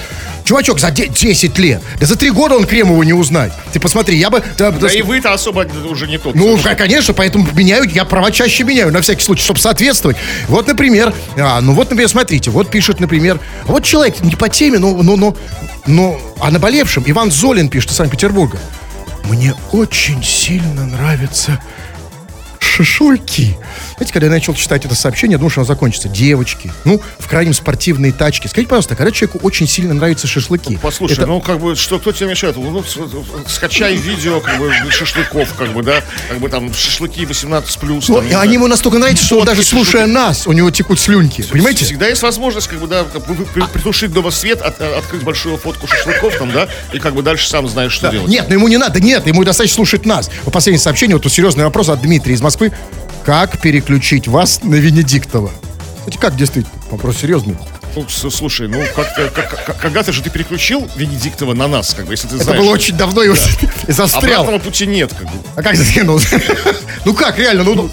[0.44, 1.82] Чувачок, за де- 10 лет.
[2.00, 3.52] Да за 3 года он Кремова не узнать.
[3.74, 4.42] Ты посмотри, я бы...
[4.58, 6.36] да, Да да, и вы-то особо уже не тот.
[6.36, 10.16] ну, к- конечно, поэтому меняю, я права чаще меняю, на всякий случай, чтобы соответствовать.
[10.48, 14.80] Вот, например, а, ну вот, например, смотрите, вот пишет, например, вот человек не по теме,
[14.80, 15.36] но, но, но,
[15.86, 17.04] но о наболевшем.
[17.06, 18.58] Иван Золин пишет из Санкт-Петербурга.
[19.26, 21.62] Мне очень сильно нравятся
[22.86, 23.55] шашлыки.
[23.97, 26.07] Знаете, когда я начал читать это сообщение, я думал, что оно закончится.
[26.09, 28.47] Девочки, ну, в крайнем спортивные тачки.
[28.47, 30.78] Скажите, пожалуйста, когда человеку очень сильно нравятся шашлыки?
[30.82, 32.55] Послушай, это- ну как бы, что кто тебе мешает?
[32.57, 32.84] Ну,
[33.47, 38.07] скачай видео, как бы, шашлыков, как бы, да, как бы там шашлыки 18 плюс.
[38.09, 41.41] Ну, и они ему настолько нравятся, что он даже слушая нас, у него текут слюнки.
[41.43, 41.86] Понимаете?
[41.86, 45.88] Всегда есть возможность, как бы, да, как бы, притушить дома свет, от- открыть большую фотку
[45.88, 48.30] шашлыков там, да, и как бы дальше сам знаешь, что делать.
[48.30, 50.30] Нет, ну ему не надо, нет, ему достаточно слушать нас.
[50.51, 52.66] Последнее сообщение, вот тут серьезный вопрос от Дмитрия из Москвы.
[53.26, 55.51] Как переключить вас на Венедиктова?
[56.03, 56.74] Знаете, как действительно?
[56.91, 57.57] Вопрос серьезный.
[57.95, 62.13] Ну, слушай, ну как-то, как- как- когда-то же ты переключил Венедиктова на нас, как бы,
[62.13, 62.61] если ты Это знаешь.
[62.61, 63.41] было очень давно уже
[63.88, 64.41] и застрял.
[64.43, 65.34] Обратного пути нет, как бы.
[65.55, 66.20] А как застрянул?
[67.05, 67.74] Ну как, реально, ну...
[67.76, 67.89] ну,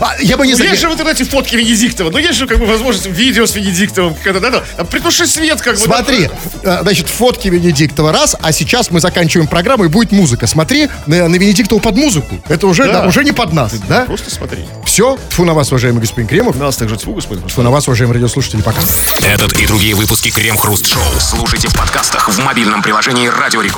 [0.00, 2.58] а, я бы не Ну, есть же в интернете фотки Венедиктова, ну есть же как
[2.58, 5.80] бы возможность видео с Венедиктовым, когда, да, да, там, притуши свет, как бы.
[5.80, 5.84] да.
[5.84, 6.28] Смотри,
[6.62, 10.46] э, значит, фотки Венедиктова раз, а сейчас мы заканчиваем программу и будет музыка.
[10.46, 12.40] Смотри на, на Венедиктова под музыку.
[12.48, 13.02] Это уже, Да.
[13.02, 14.04] да, уже не под нас, да?
[14.04, 14.64] Просто смотри.
[14.84, 16.56] Все, тьфу на вас, уважаемый господин Кремов.
[16.56, 17.46] Нас также тьфу, господин.
[17.48, 18.80] Тьфу на вас, уважаемые радиослушатели, пока.
[19.24, 23.76] Этот и другие выпуски Крем Хруст Шоу слушайте в подкастах в мобильном приложении Радио Рекорд.